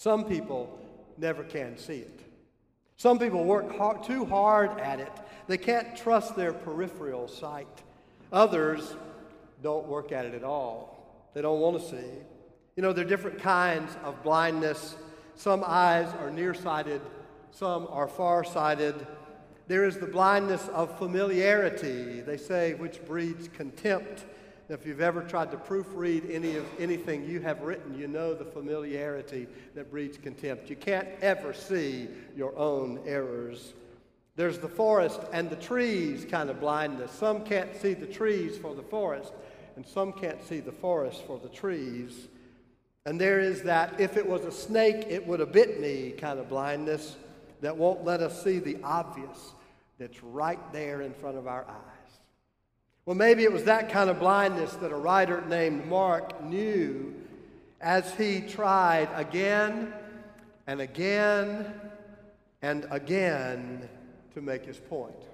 Some 0.00 0.24
people 0.24 0.78
never 1.18 1.44
can 1.44 1.76
see 1.76 1.98
it. 1.98 2.20
Some 2.96 3.18
people 3.18 3.44
work 3.44 3.76
hard, 3.76 4.02
too 4.02 4.24
hard 4.24 4.80
at 4.80 4.98
it. 4.98 5.12
They 5.46 5.58
can't 5.58 5.94
trust 5.94 6.34
their 6.34 6.54
peripheral 6.54 7.28
sight. 7.28 7.82
Others 8.32 8.96
don't 9.62 9.86
work 9.86 10.10
at 10.10 10.24
it 10.24 10.32
at 10.32 10.42
all. 10.42 11.28
They 11.34 11.42
don't 11.42 11.60
want 11.60 11.82
to 11.82 11.86
see. 11.86 12.08
You 12.76 12.82
know, 12.82 12.94
there 12.94 13.04
are 13.04 13.08
different 13.08 13.40
kinds 13.40 13.94
of 14.02 14.22
blindness. 14.22 14.96
Some 15.34 15.62
eyes 15.66 16.08
are 16.18 16.30
nearsighted, 16.30 17.02
some 17.50 17.86
are 17.90 18.08
farsighted. 18.08 19.06
There 19.68 19.84
is 19.84 19.98
the 19.98 20.06
blindness 20.06 20.66
of 20.68 20.96
familiarity, 20.96 22.22
they 22.22 22.38
say, 22.38 22.72
which 22.72 23.04
breeds 23.04 23.48
contempt. 23.48 24.24
If 24.70 24.86
you've 24.86 25.00
ever 25.00 25.22
tried 25.22 25.50
to 25.50 25.56
proofread 25.56 26.32
any 26.32 26.54
of 26.54 26.64
anything 26.78 27.24
you 27.24 27.40
have 27.40 27.62
written, 27.62 27.98
you 27.98 28.06
know 28.06 28.34
the 28.34 28.44
familiarity 28.44 29.48
that 29.74 29.90
breeds 29.90 30.16
contempt. 30.16 30.70
You 30.70 30.76
can't 30.76 31.08
ever 31.20 31.52
see 31.52 32.06
your 32.36 32.56
own 32.56 33.00
errors. 33.04 33.74
There's 34.36 34.60
the 34.60 34.68
forest 34.68 35.18
and 35.32 35.50
the 35.50 35.56
trees 35.56 36.24
kind 36.24 36.50
of 36.50 36.60
blindness. 36.60 37.10
Some 37.10 37.44
can't 37.44 37.74
see 37.74 37.94
the 37.94 38.06
trees 38.06 38.56
for 38.56 38.76
the 38.76 38.84
forest, 38.84 39.32
and 39.74 39.84
some 39.84 40.12
can't 40.12 40.40
see 40.40 40.60
the 40.60 40.70
forest 40.70 41.24
for 41.26 41.40
the 41.40 41.48
trees. 41.48 42.28
And 43.06 43.20
there 43.20 43.40
is 43.40 43.62
that 43.64 43.98
if 43.98 44.16
it 44.16 44.24
was 44.24 44.44
a 44.44 44.52
snake, 44.52 45.04
it 45.08 45.26
would 45.26 45.40
have 45.40 45.50
bit 45.50 45.80
me 45.80 46.12
kind 46.12 46.38
of 46.38 46.48
blindness 46.48 47.16
that 47.60 47.76
won't 47.76 48.04
let 48.04 48.20
us 48.20 48.40
see 48.44 48.60
the 48.60 48.78
obvious 48.84 49.50
that's 49.98 50.22
right 50.22 50.60
there 50.72 51.02
in 51.02 51.12
front 51.12 51.38
of 51.38 51.48
our 51.48 51.64
eyes. 51.68 51.99
Well, 53.10 53.16
maybe 53.16 53.42
it 53.42 53.52
was 53.52 53.64
that 53.64 53.88
kind 53.88 54.08
of 54.08 54.20
blindness 54.20 54.72
that 54.74 54.92
a 54.92 54.96
writer 54.96 55.42
named 55.48 55.84
Mark 55.88 56.44
knew 56.44 57.12
as 57.80 58.14
he 58.14 58.40
tried 58.40 59.08
again 59.16 59.92
and 60.68 60.80
again 60.80 61.74
and 62.62 62.86
again 62.88 63.88
to 64.34 64.40
make 64.40 64.64
his 64.64 64.78
point. 64.78 65.24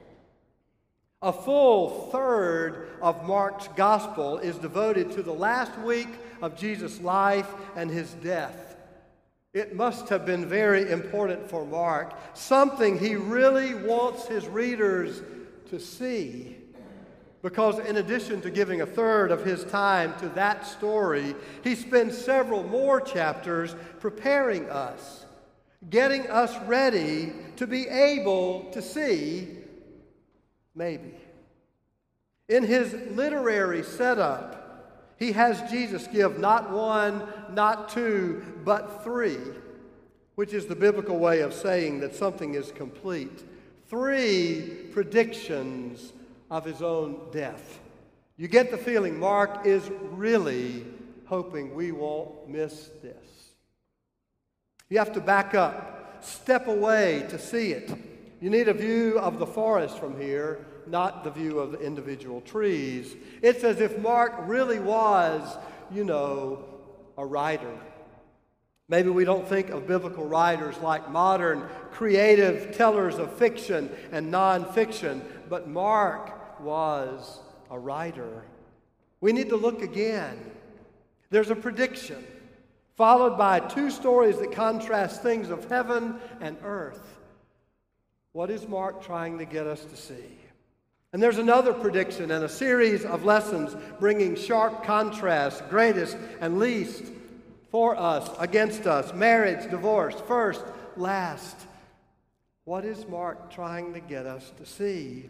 A 1.21 1.30
full 1.30 2.09
third 2.11 2.88
of 3.02 3.26
Mark's 3.26 3.68
gospel 3.76 4.38
is 4.38 4.56
devoted 4.56 5.12
to 5.12 5.23
the 5.23 5.35
last 5.35 5.78
week 5.80 6.09
of 6.40 6.56
Jesus' 6.56 6.99
life 7.02 7.52
and 7.76 7.90
his 7.90 8.11
death. 8.14 8.75
It 9.52 9.76
must 9.76 10.09
have 10.09 10.25
been 10.25 10.47
very 10.47 10.90
important 10.90 11.50
for 11.50 11.66
Mark, 11.66 12.14
something 12.33 12.99
he 12.99 13.16
really 13.16 13.75
wants 13.75 14.26
his 14.26 14.47
readers 14.49 15.21
to 15.68 15.78
see. 15.78 16.55
Because, 17.46 17.78
in 17.78 17.98
addition 17.98 18.40
to 18.40 18.50
giving 18.50 18.80
a 18.80 18.86
third 18.86 19.30
of 19.30 19.44
his 19.44 19.62
time 19.62 20.12
to 20.18 20.28
that 20.30 20.66
story, 20.66 21.36
he 21.62 21.76
spends 21.76 22.18
several 22.18 22.64
more 22.64 23.00
chapters 23.00 23.76
preparing 24.00 24.68
us, 24.68 25.26
getting 25.88 26.28
us 26.28 26.58
ready 26.66 27.32
to 27.54 27.68
be 27.68 27.86
able 27.86 28.64
to 28.72 28.82
see 28.82 29.58
maybe. 30.74 31.14
In 32.48 32.64
his 32.64 32.92
literary 33.12 33.84
setup, 33.84 35.14
he 35.16 35.30
has 35.30 35.70
Jesus 35.70 36.08
give 36.08 36.40
not 36.40 36.72
one, 36.72 37.22
not 37.52 37.90
two, 37.90 38.42
but 38.64 39.04
three, 39.04 39.38
which 40.34 40.52
is 40.52 40.66
the 40.66 40.74
biblical 40.74 41.20
way 41.20 41.42
of 41.42 41.54
saying 41.54 42.00
that 42.00 42.12
something 42.12 42.54
is 42.54 42.72
complete. 42.72 43.44
Three 43.88 44.88
predictions 44.90 46.12
of 46.50 46.64
his 46.64 46.82
own 46.82 47.28
death. 47.32 47.80
You 48.36 48.48
get 48.48 48.70
the 48.70 48.76
feeling 48.76 49.18
Mark 49.18 49.66
is 49.66 49.90
really 50.02 50.84
hoping 51.26 51.74
we 51.74 51.92
won't 51.92 52.48
miss 52.48 52.90
this. 53.02 53.50
You 54.88 54.98
have 54.98 55.12
to 55.14 55.20
back 55.20 55.54
up, 55.54 56.22
step 56.24 56.68
away 56.68 57.26
to 57.30 57.38
see 57.38 57.72
it. 57.72 57.92
You 58.40 58.50
need 58.50 58.68
a 58.68 58.74
view 58.74 59.18
of 59.18 59.38
the 59.38 59.46
forest 59.46 59.98
from 59.98 60.20
here, 60.20 60.64
not 60.86 61.24
the 61.24 61.30
view 61.30 61.58
of 61.58 61.72
the 61.72 61.80
individual 61.80 62.40
trees. 62.42 63.16
It's 63.42 63.64
as 63.64 63.80
if 63.80 63.98
Mark 63.98 64.34
really 64.40 64.78
was, 64.78 65.56
you 65.90 66.04
know, 66.04 66.64
a 67.18 67.26
writer. 67.26 67.76
Maybe 68.88 69.11
we 69.11 69.25
don't 69.25 69.47
think 69.47 69.71
of 69.71 69.87
biblical 69.87 70.25
writers 70.25 70.78
like 70.78 71.11
modern 71.11 71.69
creative 71.90 72.76
tellers 72.76 73.16
of 73.16 73.33
fiction 73.37 73.90
and 74.12 74.33
nonfiction, 74.33 75.23
but 75.49 75.69
Mark 75.69 76.61
was 76.61 77.40
a 77.71 77.78
writer. 77.78 78.45
We 79.21 79.33
need 79.33 79.49
to 79.49 79.57
look 79.57 79.83
again. 79.83 80.38
There's 81.31 81.50
a 81.50 81.57
prediction, 81.57 82.25
followed 82.97 83.37
by 83.37 83.59
two 83.59 83.90
stories 83.90 84.38
that 84.38 84.52
contrast 84.52 85.21
things 85.21 85.50
of 85.50 85.69
heaven 85.69 86.21
and 86.40 86.57
earth. 86.62 87.19
What 88.33 88.50
is 88.50 88.69
Mark 88.69 89.02
trying 89.02 89.38
to 89.38 89.45
get 89.45 89.66
us 89.66 89.85
to 89.85 89.97
see? 89.97 90.38
And 91.12 91.21
there's 91.21 91.38
another 91.38 91.73
prediction 91.73 92.31
and 92.31 92.45
a 92.45 92.49
series 92.49 93.05
of 93.05 93.25
lessons 93.25 93.75
bringing 93.99 94.37
sharp 94.37 94.85
contrast, 94.85 95.69
greatest 95.71 96.16
and 96.40 96.59
least, 96.59 97.05
for 97.70 97.96
us, 97.96 98.28
against 98.38 98.87
us, 98.87 99.12
marriage, 99.12 99.70
divorce, 99.70 100.14
first, 100.26 100.64
last. 100.96 101.56
What 102.64 102.85
is 102.85 103.06
Mark 103.06 103.50
trying 103.50 103.92
to 103.94 104.00
get 104.00 104.26
us 104.26 104.52
to 104.58 104.66
see? 104.66 105.28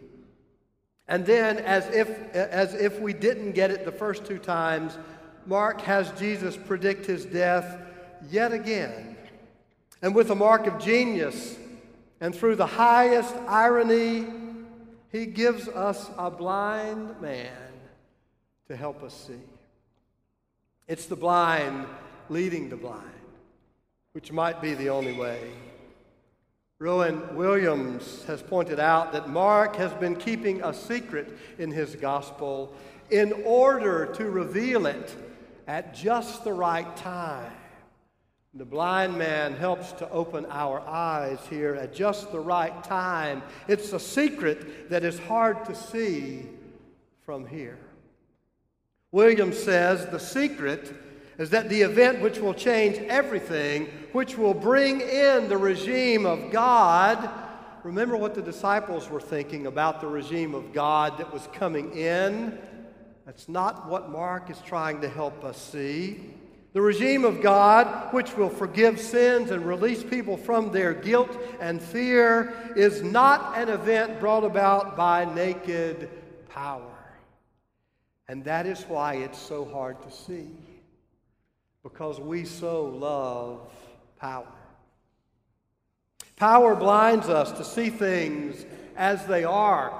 And 1.07 1.25
then, 1.25 1.57
as 1.59 1.87
if, 1.93 2.09
as 2.33 2.73
if 2.73 2.99
we 2.99 3.13
didn't 3.13 3.53
get 3.53 3.71
it 3.71 3.85
the 3.85 3.91
first 3.91 4.25
two 4.25 4.39
times, 4.39 4.97
Mark 5.45 5.81
has 5.81 6.11
Jesus 6.19 6.57
predict 6.57 7.05
his 7.05 7.25
death 7.25 7.79
yet 8.29 8.51
again. 8.51 9.15
And 10.01 10.13
with 10.13 10.29
a 10.29 10.35
mark 10.35 10.67
of 10.67 10.79
genius, 10.79 11.57
and 12.19 12.35
through 12.35 12.55
the 12.55 12.65
highest 12.65 13.33
irony, 13.47 14.25
he 15.11 15.25
gives 15.25 15.67
us 15.67 16.09
a 16.17 16.29
blind 16.29 17.21
man 17.21 17.51
to 18.67 18.75
help 18.75 19.03
us 19.03 19.13
see. 19.27 19.39
It's 20.87 21.05
the 21.05 21.15
blind 21.15 21.87
leading 22.29 22.69
the 22.69 22.75
blind, 22.75 23.03
which 24.13 24.31
might 24.31 24.61
be 24.61 24.73
the 24.73 24.89
only 24.89 25.13
way. 25.13 25.51
Rowan 26.79 27.35
Williams 27.35 28.23
has 28.25 28.43
pointed 28.43 28.79
out 28.79 29.11
that 29.13 29.29
Mark 29.29 29.75
has 29.77 29.91
been 29.93 30.15
keeping 30.15 30.61
a 30.61 30.73
secret 30.73 31.35
in 31.57 31.71
his 31.71 31.95
gospel 31.95 32.73
in 33.09 33.33
order 33.45 34.05
to 34.13 34.29
reveal 34.29 34.85
it 34.85 35.15
at 35.67 35.95
just 35.95 36.43
the 36.43 36.53
right 36.53 36.95
time. 36.95 37.51
The 38.53 38.65
blind 38.65 39.17
man 39.17 39.55
helps 39.55 39.91
to 39.93 40.09
open 40.09 40.45
our 40.49 40.79
eyes 40.81 41.39
here 41.49 41.75
at 41.75 41.93
just 41.93 42.31
the 42.31 42.39
right 42.39 42.83
time. 42.83 43.43
It's 43.67 43.93
a 43.93 43.99
secret 43.99 44.89
that 44.89 45.03
is 45.03 45.19
hard 45.19 45.65
to 45.65 45.75
see 45.75 46.47
from 47.25 47.45
here. 47.45 47.77
Williams 49.11 49.57
says 49.61 50.05
the 50.07 50.19
secret 50.19 50.93
is 51.37 51.51
that 51.51 51.69
the 51.69 51.81
event 51.81 52.21
which 52.21 52.39
will 52.39 52.53
change 52.53 52.97
everything, 52.97 53.85
which 54.11 54.37
will 54.37 54.53
bring 54.53 55.01
in 55.01 55.47
the 55.47 55.57
regime 55.57 56.25
of 56.25 56.51
God. 56.51 57.29
Remember 57.83 58.17
what 58.17 58.33
the 58.33 58.41
disciples 58.41 59.07
were 59.09 59.21
thinking 59.21 59.67
about 59.67 60.01
the 60.01 60.07
regime 60.07 60.55
of 60.55 60.73
God 60.73 61.17
that 61.19 61.31
was 61.31 61.47
coming 61.53 61.93
in? 61.95 62.57
That's 63.25 63.47
not 63.47 63.87
what 63.87 64.09
Mark 64.09 64.49
is 64.49 64.59
trying 64.65 65.01
to 65.01 65.09
help 65.09 65.43
us 65.43 65.61
see. 65.61 66.33
The 66.73 66.81
regime 66.81 67.23
of 67.23 67.41
God, 67.41 68.13
which 68.13 68.35
will 68.35 68.49
forgive 68.49 68.99
sins 68.99 69.51
and 69.51 69.65
release 69.65 70.03
people 70.03 70.37
from 70.37 70.71
their 70.71 70.93
guilt 70.93 71.37
and 71.59 71.81
fear, 71.81 72.73
is 72.75 73.03
not 73.03 73.57
an 73.57 73.69
event 73.69 74.19
brought 74.19 74.43
about 74.43 74.97
by 74.97 75.25
naked 75.33 76.09
power. 76.49 76.83
And 78.27 78.43
that 78.43 78.65
is 78.65 78.83
why 78.83 79.15
it's 79.15 79.39
so 79.39 79.65
hard 79.65 80.01
to 80.03 80.11
see 80.11 80.49
because 81.87 82.19
we 82.19 82.43
so 82.43 82.83
love 82.83 83.61
power. 84.19 84.45
Power 86.35 86.75
blinds 86.75 87.29
us 87.29 87.51
to 87.53 87.63
see 87.63 87.89
things 87.89 88.65
as 88.97 89.25
they 89.25 89.45
are, 89.45 89.93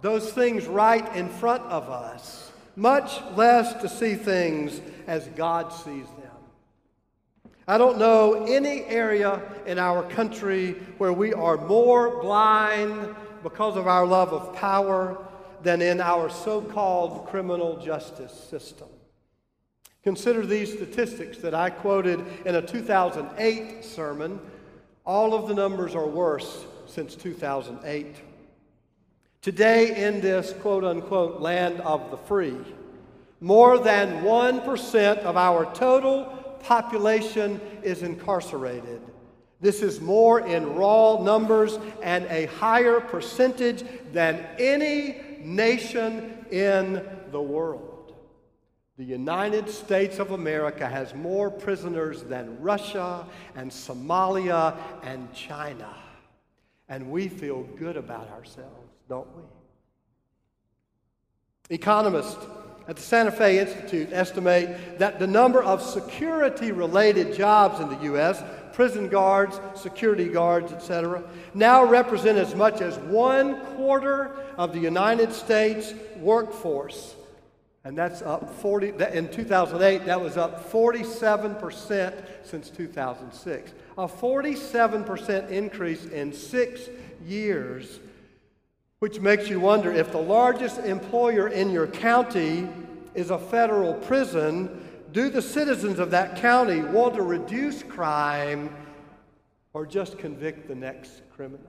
those 0.00 0.32
things 0.32 0.66
right 0.66 1.14
in 1.14 1.28
front 1.28 1.62
of 1.64 1.90
us, 1.90 2.50
much 2.74 3.20
less 3.36 3.82
to 3.82 3.88
see 3.88 4.14
things 4.14 4.80
as 5.06 5.26
God 5.36 5.70
sees 5.72 6.06
them. 6.06 7.52
I 7.68 7.76
don't 7.76 7.98
know 7.98 8.46
any 8.46 8.84
area 8.84 9.42
in 9.66 9.78
our 9.78 10.02
country 10.10 10.72
where 10.96 11.12
we 11.12 11.34
are 11.34 11.58
more 11.58 12.22
blind 12.22 13.14
because 13.42 13.76
of 13.76 13.86
our 13.86 14.06
love 14.06 14.32
of 14.32 14.56
power 14.56 15.18
than 15.62 15.82
in 15.82 16.00
our 16.00 16.30
so 16.30 16.62
called 16.62 17.26
criminal 17.26 17.76
justice 17.76 18.32
system. 18.32 18.88
Consider 20.02 20.46
these 20.46 20.72
statistics 20.72 21.38
that 21.38 21.54
I 21.54 21.70
quoted 21.70 22.24
in 22.46 22.54
a 22.54 22.62
2008 22.62 23.84
sermon. 23.84 24.40
All 25.04 25.34
of 25.34 25.46
the 25.46 25.54
numbers 25.54 25.94
are 25.94 26.06
worse 26.06 26.64
since 26.86 27.14
2008. 27.14 28.16
Today, 29.42 30.04
in 30.06 30.20
this 30.20 30.54
quote 30.60 30.84
unquote 30.84 31.40
land 31.40 31.80
of 31.80 32.10
the 32.10 32.16
free, 32.16 32.56
more 33.40 33.78
than 33.78 34.22
1% 34.22 35.18
of 35.18 35.36
our 35.36 35.74
total 35.74 36.24
population 36.62 37.60
is 37.82 38.02
incarcerated. 38.02 39.00
This 39.60 39.82
is 39.82 40.00
more 40.00 40.40
in 40.40 40.74
raw 40.74 41.22
numbers 41.22 41.78
and 42.02 42.24
a 42.26 42.46
higher 42.46 43.00
percentage 43.00 43.84
than 44.12 44.46
any 44.58 45.20
nation 45.42 46.46
in 46.50 47.06
the 47.30 47.40
world. 47.40 47.89
The 49.00 49.06
United 49.06 49.70
States 49.70 50.18
of 50.18 50.32
America 50.32 50.86
has 50.86 51.14
more 51.14 51.50
prisoners 51.50 52.22
than 52.22 52.60
Russia 52.60 53.26
and 53.56 53.70
Somalia 53.70 54.76
and 55.02 55.32
China. 55.32 55.88
And 56.86 57.10
we 57.10 57.28
feel 57.28 57.62
good 57.78 57.96
about 57.96 58.28
ourselves, 58.28 58.92
don't 59.08 59.26
we? 59.34 59.42
Economists 61.70 62.44
at 62.88 62.96
the 62.96 63.02
Santa 63.02 63.32
Fe 63.32 63.58
Institute 63.60 64.10
estimate 64.12 64.98
that 64.98 65.18
the 65.18 65.26
number 65.26 65.62
of 65.62 65.80
security 65.80 66.70
related 66.70 67.34
jobs 67.34 67.80
in 67.80 67.88
the 67.88 68.02
U.S., 68.04 68.44
prison 68.74 69.08
guards, 69.08 69.58
security 69.76 70.28
guards, 70.28 70.74
etc., 70.74 71.22
now 71.54 71.82
represent 71.82 72.36
as 72.36 72.54
much 72.54 72.82
as 72.82 72.98
one 72.98 73.64
quarter 73.76 74.36
of 74.58 74.74
the 74.74 74.78
United 74.78 75.32
States 75.32 75.94
workforce. 76.18 77.14
And 77.84 77.96
that's 77.96 78.20
up 78.22 78.54
40, 78.60 78.92
in 79.12 79.30
2008, 79.30 80.04
that 80.04 80.20
was 80.20 80.36
up 80.36 80.70
47% 80.70 82.24
since 82.44 82.68
2006. 82.70 83.72
A 83.96 84.06
47% 84.06 85.50
increase 85.50 86.04
in 86.06 86.32
six 86.32 86.88
years 87.24 88.00
which 89.00 89.18
makes 89.18 89.48
you 89.48 89.58
wonder 89.58 89.90
if 89.90 90.12
the 90.12 90.20
largest 90.20 90.78
employer 90.78 91.48
in 91.48 91.70
your 91.70 91.86
county 91.86 92.68
is 93.14 93.30
a 93.30 93.38
federal 93.38 93.94
prison, 93.94 94.86
do 95.12 95.30
the 95.30 95.42
citizens 95.42 95.98
of 95.98 96.10
that 96.10 96.36
county 96.36 96.82
want 96.82 97.14
to 97.14 97.22
reduce 97.22 97.82
crime 97.82 98.74
or 99.72 99.86
just 99.86 100.18
convict 100.18 100.68
the 100.68 100.74
next 100.74 101.22
criminal? 101.34 101.66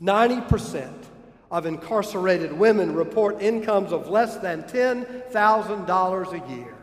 90% 0.00 0.92
of 1.54 1.66
incarcerated 1.66 2.52
women 2.52 2.96
report 2.96 3.40
incomes 3.40 3.92
of 3.92 4.08
less 4.08 4.38
than 4.38 4.64
$10,000 4.64 6.32
a 6.32 6.52
year. 6.52 6.74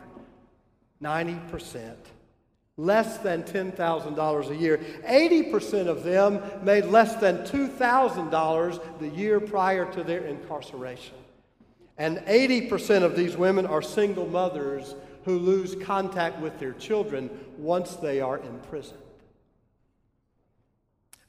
90% 1.02 1.94
less 2.78 3.18
than 3.18 3.42
$10,000 3.42 4.50
a 4.50 4.56
year. 4.56 4.78
80% 5.06 5.88
of 5.88 6.04
them 6.04 6.40
made 6.64 6.86
less 6.86 7.16
than 7.16 7.44
$2,000 7.44 8.98
the 8.98 9.08
year 9.08 9.40
prior 9.40 9.84
to 9.92 10.02
their 10.02 10.24
incarceration. 10.24 11.16
And 11.98 12.18
80% 12.20 13.02
of 13.02 13.14
these 13.14 13.36
women 13.36 13.66
are 13.66 13.82
single 13.82 14.26
mothers 14.26 14.94
who 15.26 15.38
lose 15.38 15.76
contact 15.84 16.40
with 16.40 16.58
their 16.58 16.72
children 16.72 17.28
once 17.58 17.96
they 17.96 18.22
are 18.22 18.38
in 18.38 18.58
prison. 18.70 18.96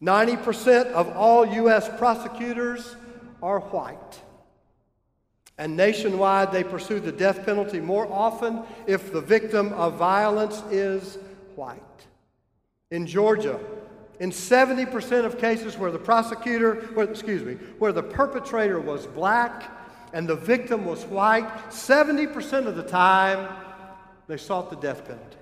90% 0.02 0.92
of 0.94 1.10
all 1.10 1.46
U.S. 1.46 1.90
prosecutors 1.98 2.96
are 3.44 3.60
white. 3.60 4.22
And 5.58 5.78
nationwide, 5.78 6.52
they 6.52 6.64
pursue 6.64 7.00
the 7.00 7.12
death 7.12 7.46
penalty 7.46 7.80
more 7.80 8.12
often 8.12 8.64
if 8.88 9.12
the 9.12 9.22
victim 9.22 9.72
of 9.74 9.96
violence 9.96 10.64
is 10.72 11.20
white. 11.56 11.80
In 12.90 13.06
Georgia, 13.06 13.60
in 14.20 14.32
70% 14.32 15.26
of 15.26 15.38
cases 15.38 15.78
where 15.78 15.92
the 15.92 16.00
prosecutor, 16.00 16.76
where, 16.94 17.08
excuse 17.08 17.44
me, 17.44 17.56
where 17.78 17.92
the 17.92 18.02
perpetrator 18.02 18.80
was 18.80 19.06
black 19.06 19.70
and 20.14 20.28
the 20.28 20.36
victim 20.36 20.86
was 20.86 21.04
white, 21.06 21.48
70% 21.70 22.66
of 22.66 22.76
the 22.76 22.84
time 22.84 23.48
they 24.28 24.38
sought 24.38 24.70
the 24.70 24.78
death 24.78 25.06
penalty. 25.06 25.38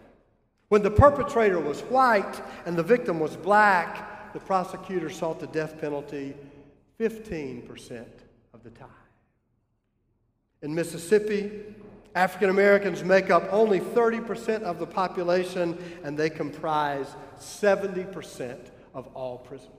When 0.69 0.81
the 0.81 0.91
perpetrator 0.91 1.59
was 1.59 1.81
white 1.81 2.41
and 2.65 2.75
the 2.75 2.83
victim 2.83 3.19
was 3.19 3.37
black, 3.37 4.33
the 4.33 4.39
prosecutor 4.39 5.09
sought 5.09 5.39
the 5.39 5.47
death 5.47 5.79
penalty 5.79 6.33
15% 7.01 8.05
of 8.53 8.63
the 8.63 8.69
time. 8.69 8.87
In 10.61 10.75
Mississippi, 10.75 11.49
African 12.13 12.51
Americans 12.51 13.03
make 13.03 13.31
up 13.31 13.47
only 13.51 13.79
30% 13.79 14.61
of 14.61 14.77
the 14.77 14.85
population, 14.85 15.77
and 16.03 16.15
they 16.15 16.29
comprise 16.29 17.07
70% 17.39 18.57
of 18.93 19.07
all 19.15 19.39
prisoners. 19.39 19.77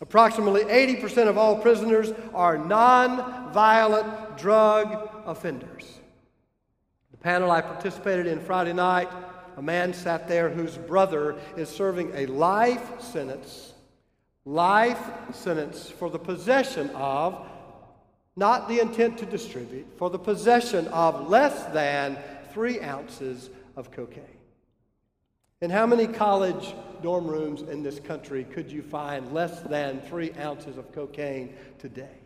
Approximately 0.00 0.64
80% 0.64 1.28
of 1.28 1.38
all 1.38 1.58
prisoners 1.58 2.12
are 2.34 2.58
non-violent 2.58 4.36
drug 4.36 5.10
offenders. 5.26 6.00
The 7.12 7.18
panel 7.18 7.52
I 7.52 7.60
participated 7.60 8.26
in 8.26 8.40
Friday 8.40 8.72
night, 8.72 9.08
a 9.56 9.62
man 9.62 9.94
sat 9.94 10.26
there 10.26 10.50
whose 10.50 10.76
brother 10.76 11.36
is 11.56 11.68
serving 11.68 12.10
a 12.14 12.26
life 12.26 13.00
sentence, 13.00 13.74
life 14.46 15.10
sentence 15.34 15.90
for 15.90 16.08
the 16.08 16.18
possession 16.18 16.88
of 16.90 17.44
not 18.36 18.68
the 18.68 18.80
intent 18.80 19.18
to 19.18 19.26
distribute, 19.26 19.86
for 19.96 20.08
the 20.08 20.18
possession 20.18 20.86
of 20.88 21.28
less 21.28 21.64
than 21.72 22.16
three 22.52 22.80
ounces 22.80 23.50
of 23.76 23.90
cocaine. 23.90 24.24
In 25.60 25.70
how 25.70 25.86
many 25.86 26.06
college 26.06 26.74
dorm 27.02 27.26
rooms 27.26 27.62
in 27.62 27.82
this 27.82 27.98
country 27.98 28.44
could 28.44 28.70
you 28.70 28.82
find 28.82 29.32
less 29.32 29.60
than 29.62 30.00
three 30.02 30.32
ounces 30.38 30.76
of 30.76 30.92
cocaine 30.92 31.54
today? 31.78 32.18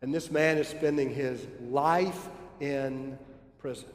And 0.00 0.14
this 0.14 0.30
man 0.30 0.56
is 0.58 0.68
spending 0.68 1.12
his 1.12 1.44
life 1.68 2.28
in 2.60 3.18
prison. 3.58 3.88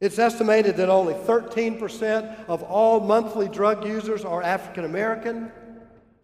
It's 0.00 0.20
estimated 0.20 0.76
that 0.76 0.88
only 0.88 1.14
13% 1.14 2.46
of 2.46 2.62
all 2.62 3.00
monthly 3.00 3.48
drug 3.48 3.84
users 3.84 4.24
are 4.24 4.42
African 4.42 4.84
American. 4.84 5.50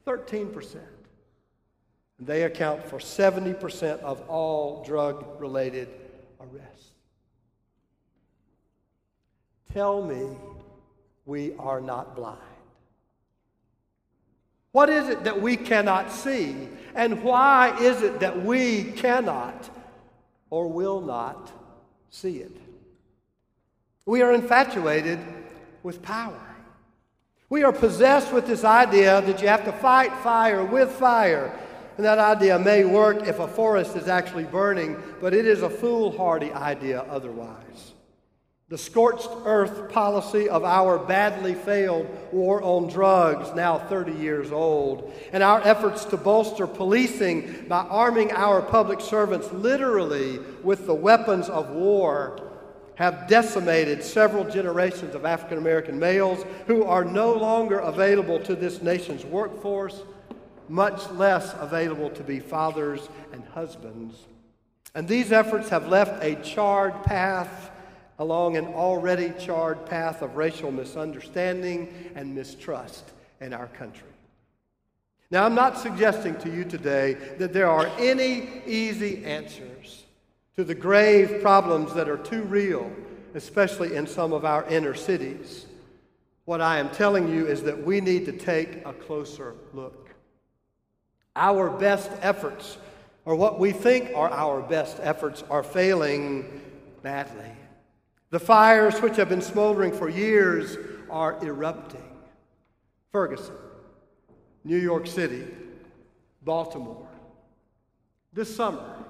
13%. 0.06 0.78
They 2.20 2.44
account 2.44 2.84
for 2.84 2.98
70% 2.98 4.00
of 4.00 4.20
all 4.28 4.84
drug 4.84 5.40
related 5.40 5.88
arrests. 6.40 6.90
Tell 9.72 10.02
me 10.02 10.36
we 11.26 11.54
are 11.58 11.80
not 11.80 12.14
blind. 12.14 12.38
What 14.70 14.88
is 14.88 15.08
it 15.08 15.24
that 15.24 15.40
we 15.40 15.56
cannot 15.56 16.12
see? 16.12 16.68
And 16.94 17.22
why 17.22 17.76
is 17.80 18.02
it 18.02 18.20
that 18.20 18.44
we 18.44 18.84
cannot 18.84 19.70
or 20.50 20.68
will 20.68 21.00
not 21.00 21.50
see 22.10 22.38
it? 22.38 22.56
We 24.06 24.22
are 24.22 24.32
infatuated 24.32 25.18
with 25.82 26.02
power. 26.02 26.53
We 27.48 27.62
are 27.62 27.72
possessed 27.72 28.32
with 28.32 28.46
this 28.46 28.64
idea 28.64 29.20
that 29.20 29.42
you 29.42 29.48
have 29.48 29.64
to 29.64 29.72
fight 29.72 30.12
fire 30.22 30.64
with 30.64 30.90
fire. 30.92 31.58
And 31.96 32.04
that 32.04 32.18
idea 32.18 32.58
may 32.58 32.84
work 32.84 33.28
if 33.28 33.38
a 33.38 33.46
forest 33.46 33.96
is 33.96 34.08
actually 34.08 34.44
burning, 34.44 34.96
but 35.20 35.34
it 35.34 35.46
is 35.46 35.62
a 35.62 35.70
foolhardy 35.70 36.52
idea 36.52 37.02
otherwise. 37.02 37.92
The 38.70 38.78
scorched 38.78 39.28
earth 39.44 39.92
policy 39.92 40.48
of 40.48 40.64
our 40.64 40.98
badly 40.98 41.54
failed 41.54 42.08
war 42.32 42.62
on 42.62 42.88
drugs, 42.88 43.54
now 43.54 43.78
30 43.78 44.12
years 44.14 44.50
old, 44.50 45.12
and 45.32 45.42
our 45.42 45.60
efforts 45.62 46.06
to 46.06 46.16
bolster 46.16 46.66
policing 46.66 47.66
by 47.68 47.82
arming 47.82 48.32
our 48.32 48.62
public 48.62 49.02
servants 49.02 49.52
literally 49.52 50.38
with 50.64 50.86
the 50.86 50.94
weapons 50.94 51.50
of 51.50 51.70
war 51.70 52.40
have 52.96 53.26
decimated 53.28 54.02
several 54.02 54.44
generations 54.44 55.14
of 55.14 55.24
African 55.24 55.58
American 55.58 55.98
males 55.98 56.44
who 56.66 56.84
are 56.84 57.04
no 57.04 57.32
longer 57.32 57.78
available 57.78 58.38
to 58.40 58.54
this 58.54 58.82
nation's 58.82 59.24
workforce 59.24 60.02
much 60.68 61.10
less 61.10 61.54
available 61.60 62.10
to 62.10 62.22
be 62.22 62.40
fathers 62.40 63.08
and 63.32 63.44
husbands. 63.46 64.16
And 64.94 65.08
these 65.08 65.32
efforts 65.32 65.68
have 65.68 65.88
left 65.88 66.22
a 66.22 66.36
charred 66.36 67.02
path 67.04 67.70
along 68.18 68.56
an 68.56 68.66
already 68.66 69.32
charred 69.38 69.86
path 69.86 70.22
of 70.22 70.36
racial 70.36 70.70
misunderstanding 70.70 72.12
and 72.14 72.34
mistrust 72.34 73.10
in 73.40 73.52
our 73.52 73.66
country. 73.66 74.08
Now, 75.30 75.44
I'm 75.44 75.54
not 75.54 75.78
suggesting 75.78 76.36
to 76.40 76.50
you 76.50 76.64
today 76.64 77.14
that 77.38 77.52
there 77.52 77.68
are 77.68 77.90
any 77.98 78.62
easy 78.66 79.24
answers 79.24 80.03
to 80.56 80.64
the 80.64 80.74
grave 80.74 81.42
problems 81.42 81.92
that 81.94 82.08
are 82.08 82.16
too 82.16 82.42
real, 82.42 82.90
especially 83.34 83.96
in 83.96 84.06
some 84.06 84.32
of 84.32 84.44
our 84.44 84.64
inner 84.68 84.94
cities. 84.94 85.66
What 86.44 86.60
I 86.60 86.78
am 86.78 86.90
telling 86.90 87.28
you 87.28 87.46
is 87.46 87.62
that 87.62 87.84
we 87.84 88.00
need 88.00 88.26
to 88.26 88.32
take 88.32 88.84
a 88.86 88.92
closer 88.92 89.54
look. 89.72 90.10
Our 91.34 91.70
best 91.70 92.10
efforts, 92.20 92.78
or 93.24 93.34
what 93.34 93.58
we 93.58 93.72
think 93.72 94.12
are 94.14 94.30
our 94.30 94.60
best 94.62 94.98
efforts, 95.00 95.42
are 95.50 95.62
failing 95.62 96.60
badly. 97.02 97.50
The 98.30 98.38
fires 98.38 99.00
which 99.00 99.16
have 99.16 99.28
been 99.28 99.42
smoldering 99.42 99.92
for 99.92 100.08
years 100.08 100.76
are 101.10 101.38
erupting. 101.44 102.02
Ferguson, 103.10 103.54
New 104.64 104.76
York 104.76 105.06
City, 105.06 105.46
Baltimore. 106.42 107.08
This 108.32 108.54
summer, 108.54 109.03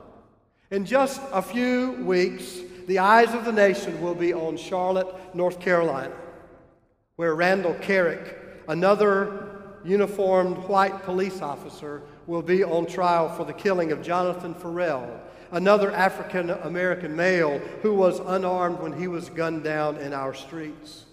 in 0.75 0.85
just 0.85 1.21
a 1.33 1.41
few 1.41 1.93
weeks, 2.03 2.59
the 2.89 2.99
eyes 2.99 3.33
of 3.33 3.45
the 3.45 3.53
nation 3.53 4.03
will 4.03 4.15
be 4.15 4.35
on 4.35 4.57
Charlotte, 4.57 5.07
North 5.33 5.61
Carolina, 5.61 6.13
where 7.15 7.37
Randall 7.37 7.75
Kerrick, 7.75 8.37
another 8.67 9.61
uniformed 9.85 10.57
white 10.65 11.05
police 11.05 11.41
officer 11.41 12.03
will 12.27 12.43
be 12.43 12.65
on 12.65 12.87
trial 12.87 13.29
for 13.29 13.45
the 13.45 13.53
killing 13.53 13.93
of 13.93 14.03
Jonathan 14.03 14.53
Ferrell, 14.53 15.21
another 15.53 15.93
African 15.93 16.51
American 16.51 17.15
male 17.15 17.61
who 17.83 17.95
was 17.95 18.19
unarmed 18.19 18.81
when 18.81 18.99
he 18.99 19.07
was 19.07 19.29
gunned 19.29 19.63
down 19.63 19.97
in 19.99 20.13
our 20.13 20.35
streets. 20.35 21.05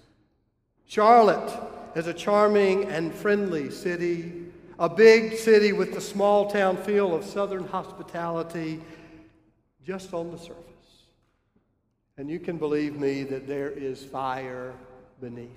Charlotte 0.88 1.54
is 1.96 2.08
a 2.08 2.16
charming 2.16 2.86
and 2.86 3.14
friendly 3.14 3.70
city, 3.70 4.48
a 4.80 4.90
big 4.90 5.38
city 5.38 5.72
with 5.72 5.94
the 5.94 6.02
small 6.02 6.50
town 6.50 6.78
feel 6.78 7.14
of 7.14 7.24
southern 7.24 7.68
hospitality 7.68 8.82
just 9.86 10.14
on 10.14 10.32
the 10.32 10.38
surface. 10.38 10.66
And 12.18 12.30
you 12.30 12.40
can 12.40 12.58
believe 12.58 13.00
me 13.00 13.24
that 13.24 13.48
there 13.48 13.70
is 13.70 14.04
fire 14.04 14.74
beneath. 15.20 15.50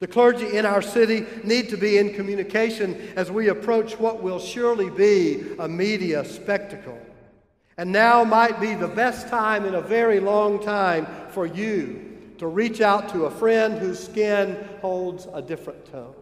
The 0.00 0.06
clergy 0.06 0.56
in 0.56 0.64
our 0.64 0.80
city 0.80 1.26
need 1.42 1.70
to 1.70 1.76
be 1.76 1.98
in 1.98 2.14
communication 2.14 3.12
as 3.16 3.32
we 3.32 3.48
approach 3.48 3.98
what 3.98 4.22
will 4.22 4.38
surely 4.38 4.90
be 4.90 5.44
a 5.58 5.68
media 5.68 6.24
spectacle. 6.24 7.00
And 7.76 7.90
now 7.90 8.22
might 8.22 8.60
be 8.60 8.74
the 8.74 8.88
best 8.88 9.28
time 9.28 9.64
in 9.64 9.74
a 9.74 9.80
very 9.80 10.20
long 10.20 10.62
time 10.62 11.06
for 11.30 11.46
you 11.46 12.04
to 12.38 12.46
reach 12.46 12.80
out 12.80 13.08
to 13.10 13.24
a 13.24 13.30
friend 13.30 13.78
whose 13.78 14.02
skin 14.02 14.56
holds 14.80 15.26
a 15.32 15.42
different 15.42 15.84
tone. 15.86 16.14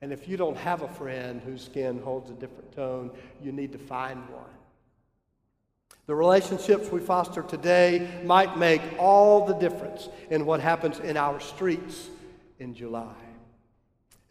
And 0.00 0.12
if 0.12 0.28
you 0.28 0.36
don't 0.36 0.56
have 0.56 0.82
a 0.82 0.88
friend 0.88 1.40
whose 1.40 1.64
skin 1.64 2.00
holds 2.02 2.30
a 2.30 2.34
different 2.34 2.72
tone, 2.72 3.10
you 3.42 3.50
need 3.50 3.72
to 3.72 3.78
find 3.78 4.20
one. 4.28 4.47
The 6.08 6.14
relationships 6.14 6.90
we 6.90 7.00
foster 7.00 7.42
today 7.42 8.22
might 8.24 8.56
make 8.56 8.80
all 8.98 9.44
the 9.44 9.52
difference 9.52 10.08
in 10.30 10.46
what 10.46 10.58
happens 10.58 11.00
in 11.00 11.18
our 11.18 11.38
streets 11.38 12.08
in 12.58 12.74
July. 12.74 13.12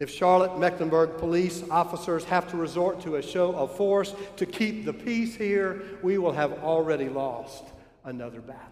If 0.00 0.10
Charlotte 0.10 0.58
Mecklenburg 0.58 1.18
police 1.18 1.62
officers 1.70 2.24
have 2.24 2.50
to 2.50 2.56
resort 2.56 3.00
to 3.02 3.14
a 3.14 3.22
show 3.22 3.54
of 3.54 3.76
force 3.76 4.12
to 4.38 4.44
keep 4.44 4.86
the 4.86 4.92
peace 4.92 5.36
here, 5.36 5.80
we 6.02 6.18
will 6.18 6.32
have 6.32 6.64
already 6.64 7.08
lost 7.08 7.62
another 8.04 8.40
battle. 8.40 8.64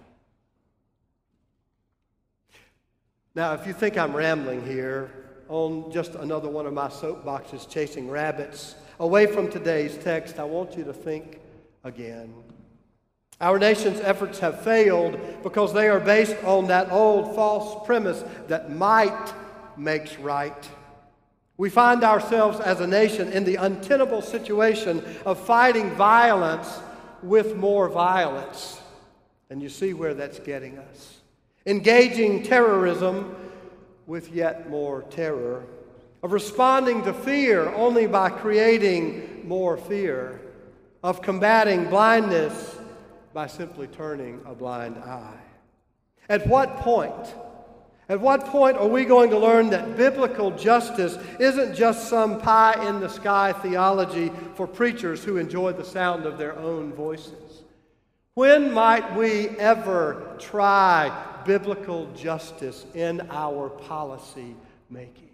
Now, 3.37 3.55
if 3.55 3.69
you 3.69 3.73
think 3.73 3.97
I'm 3.97 4.16
rambling 4.16 4.66
here 4.66 5.12
on 5.49 5.92
just 5.92 6.16
another 6.16 6.49
one 6.49 6.66
of 6.66 6.73
my 6.73 6.88
soapboxes 6.88 7.71
chasing 7.71 8.11
rabbits, 8.11 8.75
away 8.99 9.27
from 9.27 9.49
today's 9.49 9.97
text, 9.97 10.40
I 10.40 10.45
want 10.45 10.77
you 10.77 10.83
to 10.83 10.92
think 10.92 11.38
again. 11.85 12.35
Our 13.40 13.59
nation's 13.59 14.01
efforts 14.01 14.38
have 14.38 14.62
failed 14.62 15.18
because 15.42 15.75
they 15.75 15.88
are 15.88 16.01
based 16.01 16.37
on 16.44 16.68
that 16.68 16.90
old 16.90 17.35
false 17.35 17.85
premise 17.87 18.25
that 18.49 18.75
might 18.75 19.33
makes 19.77 20.16
right. 20.18 20.68
We 21.59 21.68
find 21.68 22.03
ourselves 22.03 22.61
as 22.61 22.81
a 22.81 22.87
nation 22.87 23.33
in 23.33 23.44
the 23.44 23.57
untenable 23.57 24.22
situation 24.22 25.05
of 25.25 25.38
fighting 25.38 25.90
violence 25.92 26.81
with 27.22 27.57
more 27.57 27.88
violence. 27.88 28.81
And 29.51 29.62
you 29.62 29.68
see 29.68 29.92
where 29.92 30.14
that's 30.14 30.38
getting 30.38 30.79
us. 30.79 31.18
Engaging 31.66 32.42
terrorism 32.42 33.35
with 34.07 34.33
yet 34.33 34.70
more 34.70 35.03
terror. 35.11 35.64
Of 36.22 36.33
responding 36.33 37.05
to 37.05 37.12
fear 37.12 37.68
only 37.75 38.07
by 38.07 38.31
creating 38.31 39.46
more 39.46 39.77
fear. 39.77 40.40
Of 41.03 41.22
combating 41.22 41.88
blindness 41.88 42.76
by 43.37 43.46
simply 43.46 43.87
turning 43.88 44.40
a 44.46 44.55
blind 44.55 44.96
eye. 44.96 45.38
At 46.31 46.46
what 46.46 46.79
point? 46.79 47.35
At 48.09 48.18
what 48.18 48.46
point 48.46 48.79
are 48.79 48.88
we 48.88 49.05
going 49.05 49.29
to 49.29 49.38
learn 49.38 49.68
that 49.68 49.94
biblical 49.94 50.53
justice 50.53 51.18
isn't 51.38 51.75
just 51.75 52.09
some 52.09 52.40
pie 52.40 52.83
in 52.88 52.99
the 52.99 53.11
sky 53.11 53.53
theology 53.53 54.33
for 54.55 54.66
preachers 54.66 55.22
who 55.22 55.37
enjoy 55.37 55.75
the 55.75 55.85
sound 55.85 56.25
of 56.25 56.38
their 56.38 56.59
own 56.59 56.94
voices? 56.94 57.64
When 58.33 58.72
might 58.72 59.14
we 59.14 59.51
ever 59.59 60.35
try 60.38 61.12
biblical 61.44 62.11
justice 62.14 62.87
in 62.94 63.20
our 63.31 63.68
policy 63.68 64.57
making? 64.88 65.29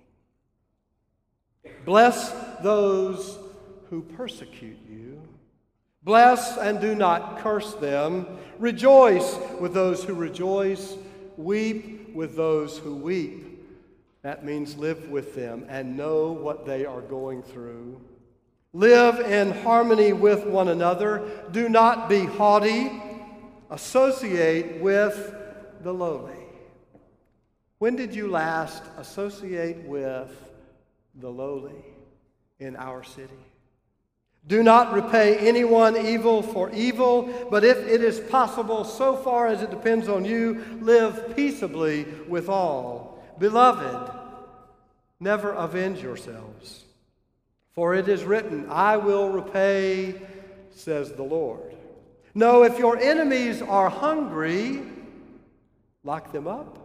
Bless 1.84 2.32
those 2.64 3.38
who 3.90 4.02
persecute 4.02 4.78
you. 4.90 5.01
Bless 6.04 6.56
and 6.56 6.80
do 6.80 6.94
not 6.94 7.38
curse 7.38 7.74
them. 7.74 8.26
Rejoice 8.58 9.36
with 9.60 9.72
those 9.72 10.02
who 10.02 10.14
rejoice. 10.14 10.96
Weep 11.36 12.14
with 12.14 12.36
those 12.36 12.78
who 12.78 12.96
weep. 12.96 13.48
That 14.22 14.44
means 14.44 14.76
live 14.76 15.08
with 15.08 15.34
them 15.34 15.66
and 15.68 15.96
know 15.96 16.32
what 16.32 16.66
they 16.66 16.84
are 16.84 17.00
going 17.00 17.42
through. 17.42 18.00
Live 18.72 19.20
in 19.20 19.50
harmony 19.50 20.12
with 20.12 20.46
one 20.46 20.68
another. 20.68 21.28
Do 21.50 21.68
not 21.68 22.08
be 22.08 22.24
haughty. 22.24 23.02
Associate 23.70 24.80
with 24.80 25.34
the 25.82 25.92
lowly. 25.92 26.34
When 27.78 27.96
did 27.96 28.14
you 28.14 28.28
last 28.28 28.82
associate 28.96 29.84
with 29.84 30.30
the 31.14 31.28
lowly 31.28 31.84
in 32.60 32.76
our 32.76 33.02
city? 33.02 33.51
Do 34.46 34.62
not 34.62 34.92
repay 34.92 35.36
anyone 35.38 35.96
evil 35.96 36.42
for 36.42 36.70
evil, 36.72 37.48
but 37.50 37.62
if 37.62 37.78
it 37.78 38.02
is 38.02 38.18
possible, 38.18 38.84
so 38.84 39.16
far 39.16 39.46
as 39.46 39.62
it 39.62 39.70
depends 39.70 40.08
on 40.08 40.24
you, 40.24 40.64
live 40.80 41.36
peaceably 41.36 42.04
with 42.28 42.48
all. 42.48 43.22
Beloved, 43.38 44.12
never 45.20 45.52
avenge 45.52 46.02
yourselves. 46.02 46.84
For 47.72 47.94
it 47.94 48.08
is 48.08 48.24
written, 48.24 48.66
I 48.68 48.96
will 48.96 49.30
repay, 49.30 50.20
says 50.70 51.12
the 51.12 51.22
Lord. 51.22 51.74
No, 52.34 52.64
if 52.64 52.78
your 52.78 52.98
enemies 52.98 53.62
are 53.62 53.88
hungry, 53.88 54.82
lock 56.02 56.32
them 56.32 56.48
up. 56.48 56.78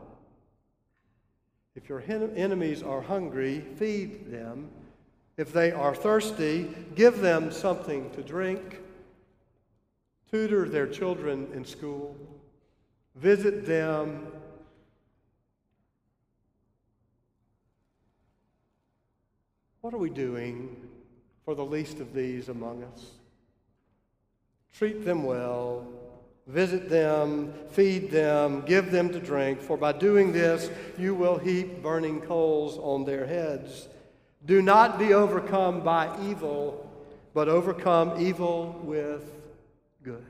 If 1.76 1.90
your 1.90 2.04
enemies 2.08 2.84
are 2.84 3.02
hungry, 3.02 3.62
feed 3.78 4.32
them. 4.32 4.70
If 5.38 5.54
they 5.54 5.72
are 5.72 5.94
thirsty, 5.94 6.68
give 6.96 7.20
them 7.20 7.52
something 7.52 8.10
to 8.12 8.24
drink. 8.24 8.82
Tutor 10.32 10.68
their 10.68 10.88
children 10.88 11.48
in 11.54 11.64
school. 11.64 12.16
Visit 13.16 13.66
them. 13.66 14.28
What 19.82 19.94
are 19.94 20.00
we 20.00 20.10
doing 20.10 20.76
for 21.46 21.56
the 21.56 21.64
least 21.64 22.00
of 22.00 22.14
these 22.14 22.50
among 22.50 22.84
us? 22.84 23.12
Treat 24.74 25.06
them 25.06 25.24
well. 25.24 25.88
Visit 26.48 26.90
them, 26.90 27.54
feed 27.72 28.10
them, 28.10 28.62
give 28.62 28.90
them 28.90 29.10
to 29.10 29.20
drink, 29.20 29.62
for 29.62 29.76
by 29.76 29.92
doing 29.92 30.32
this 30.32 30.70
you 30.98 31.14
will 31.14 31.38
heap 31.38 31.84
burning 31.84 32.22
coals 32.22 32.78
on 32.78 33.04
their 33.04 33.26
heads. 33.26 33.90
Do 34.48 34.62
not 34.62 34.98
be 34.98 35.14
overcome 35.14 35.82
by 35.82 36.10
evil, 36.24 36.90
but 37.34 37.50
overcome 37.50 38.14
evil 38.18 38.80
with 38.82 39.26
good. 40.04 40.26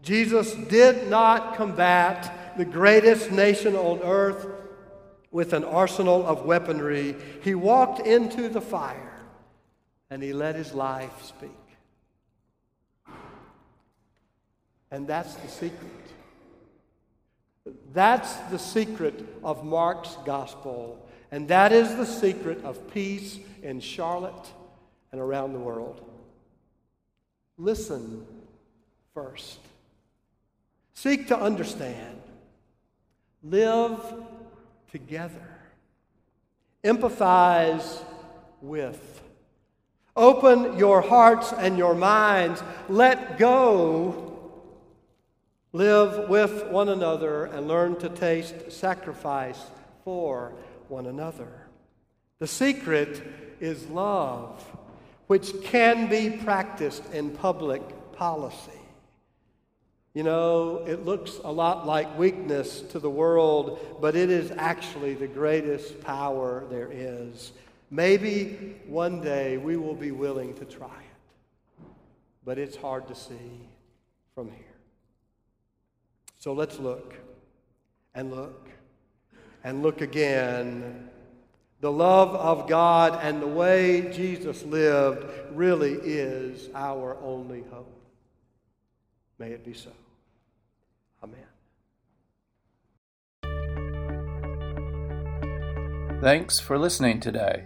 Jesus 0.00 0.54
did 0.54 1.08
not 1.08 1.54
combat 1.56 2.56
the 2.56 2.64
greatest 2.64 3.30
nation 3.30 3.76
on 3.76 4.00
earth 4.02 4.46
with 5.30 5.52
an 5.52 5.64
arsenal 5.64 6.26
of 6.26 6.46
weaponry. 6.46 7.14
He 7.42 7.54
walked 7.54 8.06
into 8.06 8.48
the 8.48 8.62
fire 8.62 9.20
and 10.08 10.22
he 10.22 10.32
let 10.32 10.54
his 10.54 10.72
life 10.72 11.22
speak. 11.22 11.50
And 14.90 15.06
that's 15.06 15.34
the 15.34 15.48
secret. 15.48 15.92
That's 17.92 18.34
the 18.50 18.58
secret 18.58 19.26
of 19.44 19.62
Mark's 19.62 20.16
gospel 20.24 21.04
and 21.30 21.48
that 21.48 21.72
is 21.72 21.94
the 21.96 22.06
secret 22.06 22.64
of 22.64 22.92
peace 22.92 23.38
in 23.62 23.80
Charlotte 23.80 24.52
and 25.12 25.20
around 25.20 25.52
the 25.52 25.58
world. 25.58 26.00
Listen 27.56 28.26
first. 29.14 29.58
Seek 30.94 31.28
to 31.28 31.38
understand. 31.38 32.20
Live 33.42 34.00
together. 34.90 35.48
Empathize 36.82 38.02
with. 38.60 39.22
Open 40.16 40.76
your 40.78 41.00
hearts 41.00 41.52
and 41.52 41.78
your 41.78 41.94
minds. 41.94 42.62
Let 42.88 43.38
go. 43.38 44.28
Live 45.72 46.28
with 46.28 46.66
one 46.68 46.88
another 46.88 47.44
and 47.44 47.68
learn 47.68 47.96
to 47.96 48.08
taste 48.08 48.72
sacrifice 48.72 49.60
for 50.04 50.52
one 50.90 51.06
another. 51.06 51.48
The 52.38 52.46
secret 52.46 53.22
is 53.60 53.86
love, 53.88 54.64
which 55.26 55.62
can 55.62 56.08
be 56.08 56.30
practiced 56.30 57.02
in 57.12 57.30
public 57.30 57.82
policy. 58.12 58.72
You 60.14 60.22
know, 60.24 60.84
it 60.86 61.04
looks 61.04 61.38
a 61.44 61.52
lot 61.52 61.86
like 61.86 62.18
weakness 62.18 62.80
to 62.90 62.98
the 62.98 63.10
world, 63.10 63.98
but 64.00 64.16
it 64.16 64.30
is 64.30 64.50
actually 64.56 65.14
the 65.14 65.28
greatest 65.28 66.00
power 66.00 66.64
there 66.70 66.90
is. 66.90 67.52
Maybe 67.90 68.76
one 68.86 69.20
day 69.20 69.58
we 69.58 69.76
will 69.76 69.94
be 69.94 70.10
willing 70.10 70.54
to 70.54 70.64
try 70.64 70.86
it, 70.86 71.84
but 72.44 72.58
it's 72.58 72.76
hard 72.76 73.06
to 73.08 73.14
see 73.14 73.68
from 74.34 74.50
here. 74.50 74.64
So 76.38 76.52
let's 76.52 76.78
look 76.78 77.14
and 78.14 78.30
look 78.30 78.68
and 79.68 79.82
look 79.82 80.00
again. 80.00 81.10
The 81.82 81.92
love 81.92 82.34
of 82.34 82.66
God 82.66 83.20
and 83.22 83.42
the 83.42 83.46
way 83.46 84.10
Jesus 84.10 84.62
lived 84.62 85.26
really 85.52 85.92
is 85.92 86.70
our 86.74 87.18
only 87.22 87.64
hope. 87.70 87.92
May 89.38 89.50
it 89.50 89.66
be 89.66 89.74
so. 89.74 89.90
Amen. 91.22 91.44
Thanks 96.22 96.58
for 96.58 96.78
listening 96.78 97.20
today. 97.20 97.64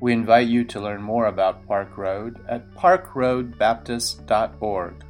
We 0.00 0.14
invite 0.14 0.48
you 0.48 0.64
to 0.64 0.80
learn 0.80 1.02
more 1.02 1.26
about 1.26 1.66
Park 1.66 1.98
Road 1.98 2.42
at 2.48 2.74
parkroadbaptist.org. 2.74 5.04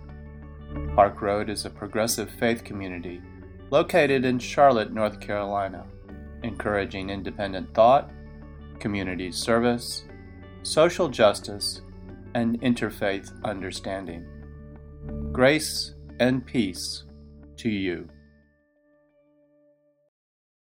Park 0.96 1.22
Road 1.22 1.48
is 1.48 1.64
a 1.64 1.70
progressive 1.70 2.28
faith 2.28 2.64
community 2.64 3.22
located 3.70 4.24
in 4.24 4.40
Charlotte, 4.40 4.92
North 4.92 5.20
Carolina, 5.20 5.84
encouraging 6.44 7.10
independent 7.10 7.74
thought, 7.74 8.10
community 8.78 9.32
service, 9.32 10.04
social 10.62 11.08
justice, 11.08 11.80
and 12.34 12.60
interfaith 12.60 13.30
understanding. 13.44 14.24
Grace 15.32 15.94
and 16.20 16.46
peace 16.46 17.04
to 17.56 17.68
you. 17.68 18.08